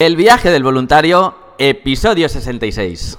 El 0.00 0.14
viaje 0.14 0.52
del 0.52 0.62
voluntario, 0.62 1.34
episodio 1.58 2.28
66. 2.28 3.18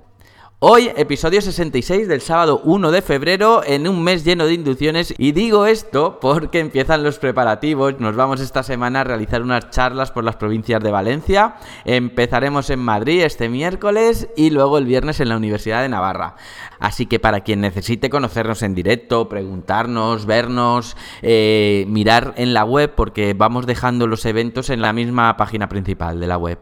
Hoy, 0.63 0.91
episodio 0.95 1.41
66 1.41 2.07
del 2.07 2.21
sábado 2.21 2.61
1 2.63 2.91
de 2.91 3.01
febrero, 3.01 3.63
en 3.65 3.87
un 3.87 4.03
mes 4.03 4.23
lleno 4.23 4.45
de 4.45 4.53
inducciones. 4.53 5.11
Y 5.17 5.31
digo 5.31 5.65
esto 5.65 6.19
porque 6.21 6.59
empiezan 6.59 7.03
los 7.03 7.17
preparativos. 7.17 7.99
Nos 7.99 8.15
vamos 8.15 8.41
esta 8.41 8.61
semana 8.61 9.01
a 9.01 9.03
realizar 9.03 9.41
unas 9.41 9.71
charlas 9.71 10.11
por 10.11 10.23
las 10.23 10.35
provincias 10.35 10.79
de 10.83 10.91
Valencia. 10.91 11.55
Empezaremos 11.83 12.69
en 12.69 12.77
Madrid 12.77 13.23
este 13.23 13.49
miércoles 13.49 14.27
y 14.37 14.51
luego 14.51 14.77
el 14.77 14.85
viernes 14.85 15.19
en 15.19 15.29
la 15.29 15.37
Universidad 15.37 15.81
de 15.81 15.89
Navarra. 15.89 16.35
Así 16.79 17.07
que 17.07 17.19
para 17.19 17.39
quien 17.39 17.61
necesite 17.61 18.11
conocernos 18.11 18.61
en 18.61 18.75
directo, 18.75 19.29
preguntarnos, 19.29 20.27
vernos, 20.27 20.95
eh, 21.23 21.85
mirar 21.87 22.35
en 22.37 22.53
la 22.53 22.65
web, 22.65 22.93
porque 22.95 23.33
vamos 23.33 23.65
dejando 23.65 24.05
los 24.05 24.27
eventos 24.27 24.69
en 24.69 24.83
la 24.83 24.93
misma 24.93 25.35
página 25.37 25.67
principal 25.67 26.19
de 26.19 26.27
la 26.27 26.37
web. 26.37 26.59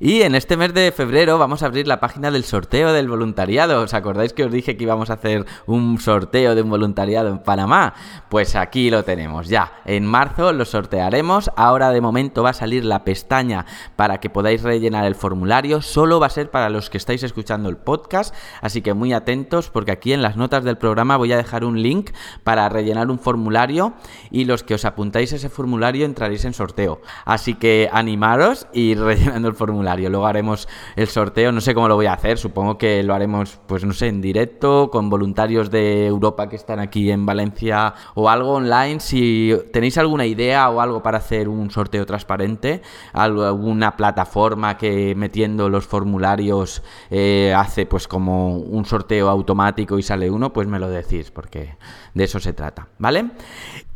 Y 0.00 0.22
en 0.22 0.34
este 0.34 0.56
mes 0.56 0.74
de 0.74 0.92
febrero 0.92 1.38
vamos 1.38 1.62
a 1.62 1.66
abrir 1.66 1.86
la 1.86 2.00
página 2.00 2.30
del 2.30 2.44
sorteo 2.44 2.92
del 2.92 3.08
voluntariado. 3.08 3.82
¿Os 3.82 3.94
acordáis 3.94 4.32
que 4.32 4.44
os 4.44 4.52
dije 4.52 4.76
que 4.76 4.84
íbamos 4.84 5.10
a 5.10 5.14
hacer 5.14 5.46
un 5.66 5.98
sorteo 5.98 6.54
de 6.54 6.62
un 6.62 6.70
voluntariado 6.70 7.28
en 7.28 7.38
Panamá? 7.38 7.94
Pues 8.28 8.56
aquí 8.56 8.90
lo 8.90 9.04
tenemos 9.04 9.48
ya. 9.48 9.72
En 9.84 10.06
marzo 10.06 10.52
lo 10.52 10.64
sortearemos. 10.64 11.50
Ahora 11.56 11.90
de 11.90 12.00
momento 12.00 12.42
va 12.42 12.50
a 12.50 12.54
salir 12.54 12.84
la 12.84 13.04
pestaña 13.04 13.66
para 13.96 14.18
que 14.18 14.30
podáis 14.30 14.62
rellenar 14.62 15.04
el 15.04 15.14
formulario. 15.14 15.82
Solo 15.82 16.20
va 16.20 16.26
a 16.26 16.30
ser 16.30 16.50
para 16.50 16.70
los 16.70 16.90
que 16.90 16.98
estáis 16.98 17.22
escuchando 17.22 17.68
el 17.68 17.76
podcast. 17.76 18.34
Así 18.60 18.82
que 18.82 18.94
muy 18.94 19.12
atentos 19.12 19.70
porque 19.70 19.92
aquí 19.92 20.12
en 20.12 20.22
las 20.22 20.36
notas 20.36 20.64
del 20.64 20.78
programa 20.78 21.16
voy 21.16 21.32
a 21.32 21.36
dejar 21.36 21.64
un 21.64 21.82
link 21.82 22.10
para 22.44 22.68
rellenar 22.68 23.10
un 23.10 23.18
formulario 23.18 23.94
y 24.30 24.44
los 24.44 24.62
que 24.62 24.74
os 24.74 24.84
apuntáis 24.84 25.32
ese 25.32 25.48
formulario 25.48 26.06
entraréis 26.06 26.44
en 26.44 26.54
sorteo. 26.54 27.00
Así 27.24 27.54
que 27.54 27.88
animaros 27.92 28.66
y 28.72 28.94
rellenando 29.12 29.48
el 29.48 29.54
formulario 29.54 29.71
formulario. 29.72 30.10
Luego 30.10 30.26
haremos 30.26 30.68
el 30.96 31.08
sorteo, 31.08 31.50
no 31.50 31.60
sé 31.60 31.74
cómo 31.74 31.88
lo 31.88 31.96
voy 31.96 32.06
a 32.06 32.12
hacer, 32.12 32.36
supongo 32.36 32.76
que 32.76 33.02
lo 33.02 33.14
haremos, 33.14 33.58
pues 33.66 33.84
no 33.84 33.94
sé, 33.94 34.08
en 34.08 34.20
directo, 34.20 34.90
con 34.90 35.08
voluntarios 35.08 35.70
de 35.70 36.06
Europa 36.06 36.48
que 36.48 36.56
están 36.56 36.78
aquí 36.78 37.10
en 37.10 37.24
Valencia 37.24 37.94
o 38.14 38.28
algo 38.28 38.52
online. 38.52 39.00
Si 39.00 39.52
tenéis 39.72 39.96
alguna 39.96 40.26
idea 40.26 40.68
o 40.68 40.80
algo 40.80 41.02
para 41.02 41.18
hacer 41.18 41.48
un 41.48 41.70
sorteo 41.70 42.04
transparente, 42.04 42.82
alguna 43.14 43.96
plataforma 43.96 44.76
que 44.76 45.14
metiendo 45.16 45.70
los 45.70 45.86
formularios 45.86 46.82
eh, 47.10 47.54
hace 47.56 47.86
pues 47.86 48.06
como 48.06 48.58
un 48.58 48.84
sorteo 48.84 49.28
automático 49.30 49.98
y 49.98 50.02
sale 50.02 50.30
uno, 50.30 50.52
pues 50.52 50.68
me 50.68 50.78
lo 50.78 50.88
decís, 50.90 51.30
porque 51.30 51.76
de 52.12 52.24
eso 52.24 52.38
se 52.40 52.52
trata, 52.52 52.88
¿vale? 52.98 53.30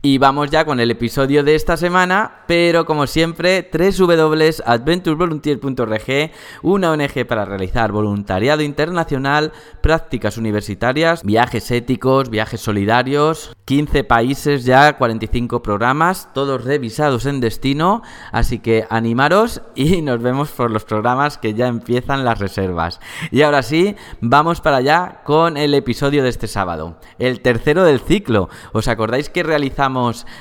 Y 0.09 0.19
vamos 0.19 0.53
ya 0.53 0.65
con 0.65 0.79
el 0.79 0.93
episodio 0.93 1.43
de 1.43 1.57
esta 1.57 1.77
semana, 1.77 2.45
pero 2.47 2.87
como 2.87 3.09
siempre, 3.09 3.69
www.adventurevolunteer.org, 3.73 6.31
una 6.63 6.93
ONG 6.93 7.27
para 7.27 7.45
realizar 7.45 7.91
voluntariado 7.91 8.63
internacional, 8.63 9.51
prácticas 9.81 10.39
universitarias, 10.39 11.25
viajes 11.25 11.73
éticos, 11.73 12.31
viajes 12.31 12.61
solidarios, 12.61 13.57
15 13.65 14.05
países 14.05 14.65
ya, 14.65 14.97
45 14.97 15.61
programas, 15.61 16.33
todos 16.33 16.63
revisados 16.63 17.27
en 17.27 17.41
destino, 17.41 18.03
así 18.31 18.61
que 18.61 18.87
animaros 18.89 19.61
y 19.75 20.03
nos 20.03 20.23
vemos 20.23 20.53
por 20.53 20.71
los 20.71 20.85
programas 20.85 21.37
que 21.37 21.55
ya 21.55 21.67
empiezan 21.67 22.25
las 22.25 22.39
reservas. 22.39 23.01
Y 23.33 23.43
ahora 23.43 23.65
sí, 23.65 23.97
vamos 24.21 24.61
para 24.61 24.77
allá 24.77 25.23
con 25.25 25.57
el 25.57 25.75
episodio 25.75 26.23
de 26.23 26.29
este 26.29 26.47
sábado, 26.47 27.01
el 27.19 27.41
tercero 27.41 27.83
del 27.83 27.99
ciclo. 27.99 28.49
¿Os 28.73 28.87
acordáis 28.87 29.31
que 29.31 29.43
realizamos 29.43 29.96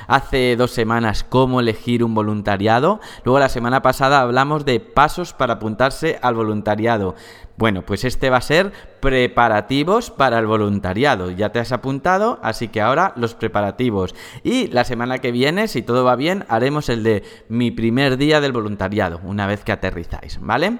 hace 0.06 0.56
dos 0.56 0.70
semanas 0.70 1.24
cómo 1.24 1.60
elegir 1.60 2.04
un 2.04 2.14
voluntariado. 2.14 3.00
Luego 3.24 3.38
la 3.38 3.48
semana 3.48 3.82
pasada 3.82 4.20
hablamos 4.20 4.64
de 4.64 4.80
pasos 4.80 5.32
para 5.32 5.54
apuntarse 5.54 6.18
al 6.22 6.34
voluntariado. 6.34 7.14
Bueno, 7.56 7.82
pues 7.82 8.04
este 8.04 8.28
va 8.28 8.36
a 8.36 8.42
ser 8.42 8.72
preparativos 9.00 10.10
para 10.10 10.38
el 10.38 10.46
voluntariado. 10.46 11.30
Ya 11.30 11.52
te 11.52 11.58
has 11.58 11.72
apuntado, 11.72 12.38
así 12.42 12.68
que 12.68 12.82
ahora 12.82 13.14
los 13.16 13.34
preparativos. 13.34 14.14
Y 14.44 14.68
la 14.68 14.84
semana 14.84 15.18
que 15.18 15.32
viene, 15.32 15.66
si 15.68 15.80
todo 15.80 16.04
va 16.04 16.16
bien, 16.16 16.44
haremos 16.48 16.90
el 16.90 17.02
de 17.02 17.22
mi 17.48 17.70
primer 17.70 18.18
día 18.18 18.42
del 18.42 18.52
voluntariado, 18.52 19.20
una 19.24 19.46
vez 19.46 19.64
que 19.64 19.72
aterrizáis, 19.72 20.38
¿vale? 20.40 20.78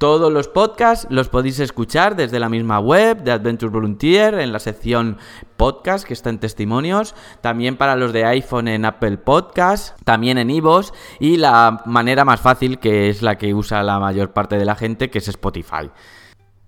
Todos 0.00 0.32
los 0.32 0.48
podcasts 0.48 1.06
los 1.10 1.28
podéis 1.28 1.60
escuchar 1.60 2.16
desde 2.16 2.40
la 2.40 2.48
misma 2.48 2.80
web 2.80 3.22
de 3.22 3.32
Adventure 3.32 3.70
Volunteer 3.70 4.32
en 4.32 4.50
la 4.50 4.58
sección 4.58 5.18
podcast 5.58 6.06
que 6.06 6.14
está 6.14 6.30
en 6.30 6.38
testimonios, 6.38 7.14
también 7.42 7.76
para 7.76 7.96
los 7.96 8.14
de 8.14 8.24
iPhone 8.24 8.68
en 8.68 8.86
Apple 8.86 9.18
Podcast, 9.18 10.00
también 10.04 10.38
en 10.38 10.48
iVoox 10.48 10.92
y 11.18 11.36
la 11.36 11.82
manera 11.84 12.24
más 12.24 12.40
fácil 12.40 12.78
que 12.78 13.10
es 13.10 13.20
la 13.20 13.36
que 13.36 13.52
usa 13.52 13.82
la 13.82 13.98
mayor 13.98 14.32
parte 14.32 14.56
de 14.56 14.64
la 14.64 14.74
gente 14.74 15.10
que 15.10 15.18
es 15.18 15.28
Spotify. 15.28 15.90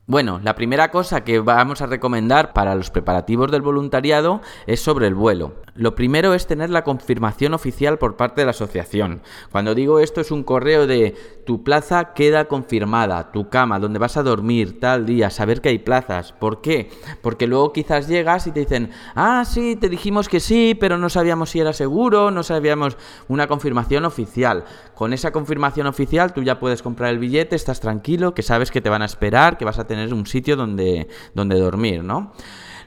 Bueno, 0.08 0.40
la 0.42 0.56
primera 0.56 0.90
cosa 0.90 1.22
que 1.22 1.38
vamos 1.38 1.80
a 1.80 1.86
recomendar 1.86 2.52
para 2.52 2.74
los 2.74 2.90
preparativos 2.90 3.52
del 3.52 3.62
voluntariado 3.62 4.40
es 4.66 4.80
sobre 4.80 5.06
el 5.06 5.14
vuelo. 5.14 5.62
Lo 5.74 5.94
primero 5.94 6.34
es 6.34 6.48
tener 6.48 6.70
la 6.70 6.82
confirmación 6.82 7.54
oficial 7.54 7.98
por 7.98 8.16
parte 8.16 8.40
de 8.40 8.46
la 8.46 8.50
asociación. 8.50 9.22
Cuando 9.52 9.76
digo 9.76 10.00
esto 10.00 10.20
es 10.20 10.32
un 10.32 10.42
correo 10.42 10.88
de 10.88 11.14
tu 11.46 11.62
plaza 11.62 12.14
queda 12.14 12.46
confirmada, 12.46 13.30
tu 13.30 13.48
cama, 13.48 13.78
donde 13.78 14.00
vas 14.00 14.16
a 14.16 14.24
dormir 14.24 14.80
tal 14.80 15.06
día, 15.06 15.30
saber 15.30 15.60
que 15.60 15.68
hay 15.68 15.78
plazas. 15.78 16.32
¿Por 16.32 16.60
qué? 16.60 16.90
Porque 17.22 17.46
luego 17.46 17.72
quizás 17.72 18.08
llegas 18.08 18.48
y 18.48 18.52
te 18.52 18.60
dicen, 18.60 18.90
ah, 19.14 19.44
sí, 19.46 19.76
te 19.76 19.88
dijimos 19.88 20.28
que 20.28 20.40
sí, 20.40 20.76
pero 20.78 20.98
no 20.98 21.08
sabíamos 21.08 21.50
si 21.50 21.60
era 21.60 21.72
seguro, 21.72 22.32
no 22.32 22.42
sabíamos 22.42 22.96
una 23.28 23.46
confirmación 23.46 24.04
oficial. 24.04 24.64
Con 24.94 25.12
esa 25.12 25.30
confirmación 25.30 25.86
oficial 25.86 26.34
tú 26.34 26.42
ya 26.42 26.58
puedes 26.58 26.82
comprar 26.82 27.10
el 27.10 27.18
billete, 27.18 27.56
estás 27.56 27.80
tranquilo, 27.80 28.34
que 28.34 28.42
sabes 28.42 28.72
que 28.72 28.80
te 28.80 28.90
van 28.90 29.02
a 29.02 29.06
esperar, 29.06 29.56
que 29.56 29.64
vas 29.64 29.78
a 29.78 29.86
tener 29.86 29.91
un 30.12 30.26
sitio 30.26 30.56
donde, 30.56 31.08
donde 31.34 31.58
dormir, 31.58 32.02
¿no? 32.04 32.32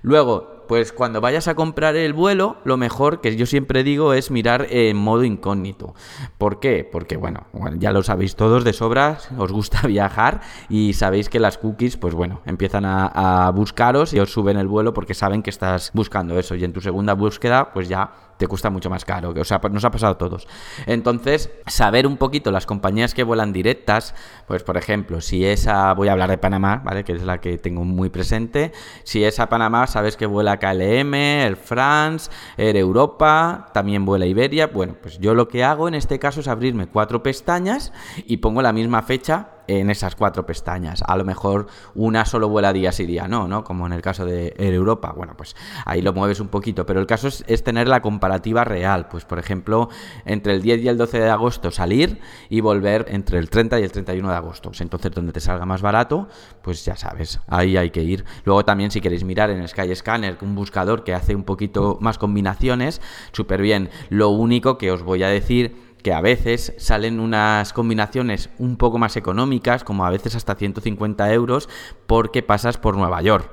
Luego, 0.01 0.55
pues 0.67 0.91
cuando 0.91 1.21
vayas 1.21 1.47
a 1.47 1.55
comprar 1.55 1.95
el 1.95 2.13
vuelo, 2.13 2.57
lo 2.63 2.77
mejor 2.77 3.21
que 3.21 3.35
yo 3.35 3.45
siempre 3.45 3.83
digo 3.83 4.13
es 4.13 4.31
mirar 4.31 4.67
en 4.69 4.97
modo 4.97 5.23
incógnito. 5.23 5.93
¿Por 6.37 6.59
qué? 6.59 6.87
Porque, 6.89 7.17
bueno, 7.17 7.47
ya 7.77 7.91
lo 7.91 8.03
sabéis 8.03 8.35
todos 8.35 8.63
de 8.63 8.73
sobra, 8.73 9.17
os 9.37 9.51
gusta 9.51 9.81
viajar 9.87 10.41
y 10.69 10.93
sabéis 10.93 11.29
que 11.29 11.39
las 11.39 11.57
cookies, 11.57 11.97
pues 11.97 12.13
bueno, 12.13 12.41
empiezan 12.45 12.85
a, 12.85 13.47
a 13.47 13.51
buscaros 13.51 14.13
y 14.13 14.19
os 14.19 14.31
suben 14.31 14.57
el 14.57 14.67
vuelo 14.67 14.93
porque 14.93 15.13
saben 15.13 15.43
que 15.43 15.49
estás 15.49 15.91
buscando 15.93 16.37
eso. 16.39 16.55
Y 16.55 16.63
en 16.63 16.73
tu 16.73 16.81
segunda 16.81 17.13
búsqueda, 17.13 17.71
pues 17.73 17.87
ya 17.87 18.11
te 18.37 18.47
cuesta 18.47 18.69
mucho 18.69 18.89
más 18.89 19.05
caro, 19.05 19.33
o 19.35 19.43
sea, 19.43 19.61
nos 19.71 19.85
ha 19.85 19.91
pasado 19.91 20.13
a 20.13 20.17
todos. 20.17 20.47
Entonces, 20.85 21.49
saber 21.67 22.07
un 22.07 22.17
poquito 22.17 22.51
las 22.51 22.65
compañías 22.65 23.13
que 23.13 23.23
vuelan 23.23 23.53
directas, 23.53 24.13
pues 24.47 24.63
por 24.63 24.77
ejemplo, 24.77 25.21
si 25.21 25.45
es 25.45 25.67
a, 25.67 25.93
voy 25.93 26.07
a 26.07 26.11
hablar 26.11 26.29
de 26.29 26.37
Panamá, 26.37 26.81
¿vale? 26.83 27.03
Que 27.03 27.13
es 27.13 27.23
la 27.23 27.39
que 27.39 27.57
tengo 27.57 27.83
muy 27.83 28.09
presente, 28.09 28.71
si 29.03 29.23
es 29.23 29.39
a 29.39 29.49
Panamá, 29.49 29.87
sabes 29.87 30.17
que 30.17 30.25
vuela 30.25 30.59
KLM, 30.59 31.13
Air 31.13 31.55
France, 31.55 32.29
Air 32.57 32.77
Europa, 32.77 33.67
también 33.73 34.05
vuela 34.05 34.25
Iberia, 34.25 34.67
bueno, 34.67 34.95
pues 35.01 35.19
yo 35.19 35.33
lo 35.33 35.47
que 35.47 35.63
hago 35.63 35.87
en 35.87 35.95
este 35.95 36.19
caso 36.19 36.41
es 36.41 36.47
abrirme 36.47 36.87
cuatro 36.87 37.23
pestañas 37.23 37.93
y 38.25 38.37
pongo 38.37 38.61
la 38.61 38.73
misma 38.73 39.01
fecha 39.01 39.54
en 39.67 39.89
esas 39.89 40.15
cuatro 40.15 40.45
pestañas. 40.45 41.03
A 41.05 41.15
lo 41.17 41.25
mejor 41.25 41.67
una 41.93 42.25
solo 42.25 42.49
vuela 42.49 42.73
día 42.73 42.91
sí 42.91 43.05
día 43.05 43.27
no, 43.27 43.47
¿no? 43.47 43.63
Como 43.63 43.85
en 43.85 43.93
el 43.93 44.01
caso 44.01 44.25
de 44.25 44.53
Europa. 44.57 45.13
Bueno, 45.15 45.35
pues 45.37 45.55
ahí 45.85 46.01
lo 46.01 46.13
mueves 46.13 46.39
un 46.39 46.47
poquito, 46.47 46.85
pero 46.85 46.99
el 46.99 47.07
caso 47.07 47.27
es, 47.27 47.63
tener 47.63 47.87
la 47.87 48.01
comparativa 48.01 48.63
real. 48.63 49.07
Pues 49.07 49.25
por 49.25 49.39
ejemplo, 49.39 49.89
entre 50.25 50.53
el 50.53 50.61
10 50.61 50.81
y 50.81 50.87
el 50.87 50.97
12 50.97 51.19
de 51.19 51.29
agosto 51.29 51.71
salir 51.71 52.19
y 52.49 52.61
volver 52.61 53.05
entre 53.09 53.39
el 53.39 53.49
30 53.49 53.79
y 53.79 53.83
el 53.83 53.91
31 53.91 54.29
de 54.29 54.35
agosto. 54.35 54.69
Pues 54.69 54.81
entonces 54.81 55.11
donde 55.11 55.31
te 55.31 55.39
salga 55.39 55.65
más 55.65 55.81
barato, 55.81 56.27
pues 56.61 56.85
ya 56.85 56.95
sabes, 56.95 57.39
ahí 57.47 57.77
hay 57.77 57.91
que 57.91 58.03
ir. 58.03 58.25
Luego 58.43 58.65
también 58.65 58.91
si 58.91 59.01
queréis 59.01 59.23
mirar 59.23 59.49
en 59.49 59.67
Skyscanner, 59.67 60.37
un 60.41 60.55
buscador 60.55 61.03
que 61.03 61.13
hace 61.13 61.35
un 61.35 61.43
poquito 61.43 61.97
más 62.01 62.17
combinaciones, 62.17 63.01
súper 63.31 63.61
bien. 63.61 63.89
Lo 64.09 64.29
único 64.29 64.77
que 64.77 64.91
os 64.91 65.03
voy 65.03 65.23
a 65.23 65.29
decir 65.29 65.94
que 66.05 66.13
a 66.13 66.21
veces 66.21 66.71
salen 66.77 67.19
unas 67.19 67.73
combinaciones 67.73 68.51
un 68.59 68.77
poco 68.77 68.99
más 68.99 69.17
económicas, 69.17 69.83
como 69.83 70.05
a 70.05 70.11
veces 70.11 70.35
hasta 70.35 70.53
150 70.53 71.33
euros, 71.33 71.67
porque 72.05 72.43
pasas 72.43 72.77
por 72.77 72.95
Nueva 72.95 73.23
York. 73.23 73.49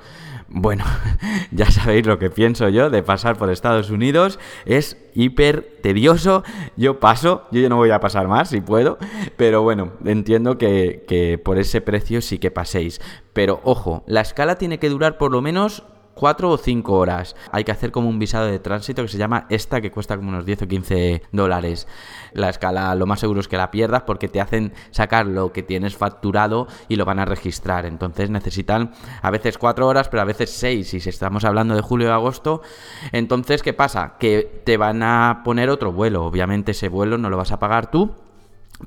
Bueno, 0.50 0.84
ya 1.50 1.70
sabéis 1.70 2.04
lo 2.04 2.19
que 2.19 2.28
pienso 2.28 2.69
yo 2.69 2.90
de 2.90 3.02
pasar 3.02 3.38
por 3.38 3.50
Estados 3.50 3.88
Unidos. 3.88 4.38
Es 4.66 4.99
hiper 5.14 5.78
tedioso. 5.82 6.44
Yo 6.76 7.00
paso, 7.00 7.44
yo 7.52 7.62
ya 7.62 7.70
no 7.70 7.76
voy 7.76 7.90
a 7.90 8.00
pasar 8.00 8.28
más 8.28 8.50
si 8.50 8.60
puedo. 8.60 8.99
Pero 9.38 9.62
bueno, 9.62 9.93
entiendo 10.04 10.58
que, 10.58 11.06
que 11.08 11.38
por 11.38 11.58
ese 11.58 11.81
precio 11.81 12.20
sí 12.20 12.37
que 12.37 12.50
paséis. 12.50 13.00
Pero 13.32 13.62
ojo, 13.64 14.04
la 14.06 14.20
escala 14.20 14.56
tiene 14.56 14.78
que 14.78 14.90
durar 14.90 15.16
por 15.16 15.32
lo 15.32 15.40
menos 15.40 15.84
4 16.14 16.50
o 16.50 16.56
5 16.56 16.93
horas. 16.93 17.37
Hay 17.50 17.64
que 17.64 17.73
hacer 17.73 17.91
como 17.91 18.09
un 18.09 18.19
visado 18.19 18.47
de 18.47 18.59
tránsito 18.59 19.03
que 19.03 19.09
se 19.09 19.19
llama 19.19 19.47
esta, 19.49 19.81
que 19.81 19.91
cuesta 19.91 20.17
como 20.17 20.29
unos 20.29 20.44
10 20.44 20.62
o 20.62 20.69
15 20.69 21.23
dólares. 21.32 21.87
La 22.32 22.49
escala 22.49 22.94
lo 22.94 23.06
más 23.06 23.20
seguro 23.20 23.41
es 23.41 23.49
que 23.49 23.56
la 23.56 23.70
pierdas 23.70 24.03
porque 24.03 24.29
te 24.29 24.41
hacen 24.41 24.73
sacar 24.91 25.26
lo 25.26 25.53
que 25.53 25.62
tienes 25.62 25.97
facturado 25.97 26.69
y 26.88 26.97
lo 26.97 27.05
van 27.05 27.19
a 27.19 27.25
registrar. 27.25 27.87
Entonces 27.87 28.31
necesitan 28.31 28.93
a 29.20 29.31
veces 29.31 29.59
4 29.59 29.87
horas, 29.87 30.09
pero 30.09 30.23
a 30.23 30.26
veces 30.26 30.50
6. 30.50 30.94
Y 30.94 31.00
si 31.00 31.09
estamos 31.09 31.44
hablando 31.44 31.75
de 31.75 31.82
julio 31.82 32.11
o 32.11 32.12
agosto, 32.12 32.62
entonces 33.12 33.62
¿qué 33.62 33.73
pasa? 33.73 34.14
Que 34.19 34.62
te 34.64 34.76
van 34.76 35.03
a 35.03 35.43
poner 35.44 35.70
otro 35.70 35.93
vuelo. 35.93 36.25
Obviamente 36.25 36.73
ese 36.73 36.88
vuelo 36.88 37.19
no 37.19 37.31
lo 37.31 37.37
vas 37.37 37.53
a 37.53 37.59
pagar 37.59 37.91
tú 37.91 38.22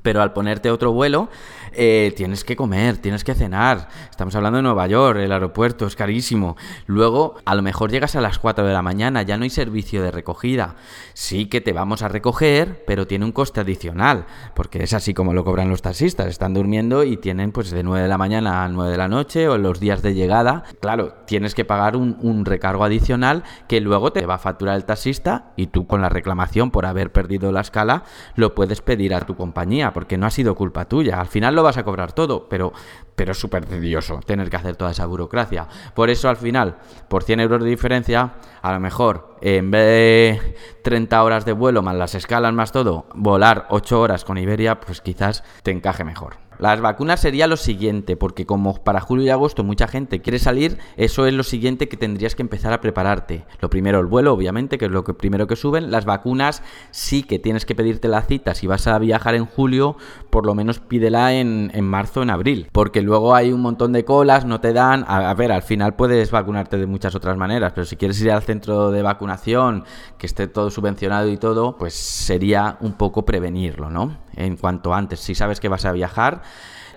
pero 0.02 0.22
al 0.22 0.32
ponerte 0.32 0.70
otro 0.70 0.92
vuelo, 0.92 1.28
eh, 1.72 2.12
tienes 2.16 2.44
que 2.44 2.56
comer, 2.56 2.98
tienes 2.98 3.24
que 3.24 3.34
cenar. 3.34 3.88
Estamos 4.10 4.34
hablando 4.34 4.56
de 4.56 4.62
Nueva 4.62 4.86
York, 4.86 5.18
el 5.18 5.32
aeropuerto 5.32 5.86
es 5.86 5.96
carísimo. 5.96 6.56
Luego, 6.86 7.36
a 7.44 7.54
lo 7.54 7.62
mejor 7.62 7.90
llegas 7.90 8.16
a 8.16 8.20
las 8.20 8.38
4 8.38 8.66
de 8.66 8.72
la 8.72 8.82
mañana, 8.82 9.22
ya 9.22 9.36
no 9.36 9.44
hay 9.44 9.50
servicio 9.50 10.02
de 10.02 10.10
recogida. 10.10 10.76
Sí 11.12 11.46
que 11.46 11.60
te 11.60 11.72
vamos 11.72 12.02
a 12.02 12.08
recoger, 12.08 12.84
pero 12.86 13.06
tiene 13.06 13.24
un 13.24 13.32
coste 13.32 13.60
adicional, 13.60 14.26
porque 14.54 14.82
es 14.82 14.92
así 14.94 15.12
como 15.12 15.34
lo 15.34 15.44
cobran 15.44 15.68
los 15.68 15.82
taxistas. 15.82 16.28
Están 16.28 16.54
durmiendo 16.54 17.04
y 17.04 17.16
tienen 17.16 17.52
pues 17.52 17.70
de 17.70 17.82
9 17.82 18.02
de 18.02 18.08
la 18.08 18.18
mañana 18.18 18.64
a 18.64 18.68
9 18.68 18.90
de 18.90 18.98
la 18.98 19.08
noche 19.08 19.48
o 19.48 19.58
los 19.58 19.80
días 19.80 20.02
de 20.02 20.14
llegada. 20.14 20.64
Claro, 20.80 21.14
tienes 21.26 21.54
que 21.54 21.64
pagar 21.64 21.96
un, 21.96 22.16
un 22.22 22.44
recargo 22.44 22.84
adicional 22.84 23.42
que 23.68 23.80
luego 23.80 24.12
te 24.12 24.24
va 24.24 24.34
a 24.34 24.38
facturar 24.38 24.76
el 24.76 24.84
taxista 24.84 25.52
y 25.56 25.66
tú 25.66 25.86
con 25.86 26.00
la 26.00 26.08
reclamación 26.08 26.70
por 26.70 26.86
haber 26.86 27.12
perdido 27.12 27.52
la 27.52 27.60
escala 27.60 28.04
lo 28.34 28.54
puedes 28.54 28.80
pedir 28.80 29.14
a 29.14 29.20
tu 29.20 29.36
compañía 29.36 29.85
porque 29.92 30.16
no 30.16 30.26
ha 30.26 30.30
sido 30.30 30.54
culpa 30.54 30.86
tuya. 30.86 31.20
Al 31.20 31.26
final 31.26 31.54
lo 31.54 31.62
vas 31.62 31.76
a 31.76 31.84
cobrar 31.84 32.12
todo, 32.12 32.48
pero, 32.48 32.72
pero 33.14 33.32
es 33.32 33.38
súper 33.38 33.64
tedioso 33.64 34.20
tener 34.24 34.50
que 34.50 34.56
hacer 34.56 34.76
toda 34.76 34.90
esa 34.90 35.06
burocracia. 35.06 35.66
Por 35.94 36.10
eso 36.10 36.28
al 36.28 36.36
final, 36.36 36.76
por 37.08 37.22
100 37.22 37.40
euros 37.40 37.62
de 37.62 37.70
diferencia, 37.70 38.34
a 38.62 38.72
lo 38.72 38.80
mejor 38.80 39.36
en 39.40 39.70
vez 39.70 40.40
de 40.40 40.56
30 40.82 41.22
horas 41.22 41.44
de 41.44 41.52
vuelo 41.52 41.82
más 41.82 41.96
las 41.96 42.14
escalas 42.14 42.52
más 42.52 42.72
todo, 42.72 43.06
volar 43.14 43.66
8 43.70 44.00
horas 44.00 44.24
con 44.24 44.38
Iberia, 44.38 44.80
pues 44.80 45.00
quizás 45.00 45.44
te 45.62 45.70
encaje 45.70 46.04
mejor. 46.04 46.45
Las 46.58 46.80
vacunas 46.80 47.20
sería 47.20 47.46
lo 47.46 47.56
siguiente, 47.56 48.16
porque 48.16 48.46
como 48.46 48.82
para 48.82 49.00
julio 49.00 49.26
y 49.26 49.30
agosto 49.30 49.64
mucha 49.64 49.88
gente 49.88 50.20
quiere 50.20 50.38
salir, 50.38 50.78
eso 50.96 51.26
es 51.26 51.34
lo 51.34 51.42
siguiente 51.42 51.88
que 51.88 51.96
tendrías 51.96 52.34
que 52.34 52.42
empezar 52.42 52.72
a 52.72 52.80
prepararte. 52.80 53.44
Lo 53.60 53.70
primero 53.70 54.00
el 54.00 54.06
vuelo, 54.06 54.32
obviamente, 54.32 54.78
que 54.78 54.86
es 54.86 54.90
lo 54.90 55.04
que 55.04 55.14
primero 55.14 55.46
que 55.46 55.56
suben. 55.56 55.90
Las 55.90 56.04
vacunas 56.04 56.62
sí 56.90 57.22
que 57.22 57.38
tienes 57.38 57.66
que 57.66 57.74
pedirte 57.74 58.08
la 58.08 58.22
cita. 58.22 58.54
Si 58.54 58.66
vas 58.66 58.86
a 58.86 58.98
viajar 58.98 59.34
en 59.34 59.46
julio, 59.46 59.96
por 60.30 60.46
lo 60.46 60.54
menos 60.54 60.80
pídela 60.80 61.32
en, 61.34 61.70
en 61.74 61.84
marzo, 61.84 62.22
en 62.22 62.30
abril, 62.30 62.68
porque 62.72 63.02
luego 63.02 63.34
hay 63.34 63.52
un 63.52 63.60
montón 63.60 63.92
de 63.92 64.04
colas, 64.04 64.44
no 64.44 64.60
te 64.60 64.72
dan. 64.72 65.04
A, 65.08 65.30
a 65.30 65.34
ver, 65.34 65.52
al 65.52 65.62
final 65.62 65.94
puedes 65.94 66.30
vacunarte 66.30 66.76
de 66.76 66.86
muchas 66.86 67.14
otras 67.14 67.36
maneras, 67.36 67.72
pero 67.74 67.84
si 67.84 67.96
quieres 67.96 68.20
ir 68.20 68.30
al 68.30 68.42
centro 68.42 68.90
de 68.90 69.02
vacunación, 69.02 69.84
que 70.18 70.26
esté 70.26 70.46
todo 70.48 70.70
subvencionado 70.70 71.28
y 71.28 71.36
todo, 71.36 71.76
pues 71.76 71.94
sería 71.94 72.76
un 72.80 72.94
poco 72.94 73.24
prevenirlo, 73.24 73.90
¿no? 73.90 74.25
En 74.36 74.56
cuanto 74.56 74.94
antes, 74.94 75.20
si 75.20 75.34
sabes 75.34 75.60
que 75.60 75.68
vas 75.68 75.84
a 75.84 75.92
viajar, 75.92 76.42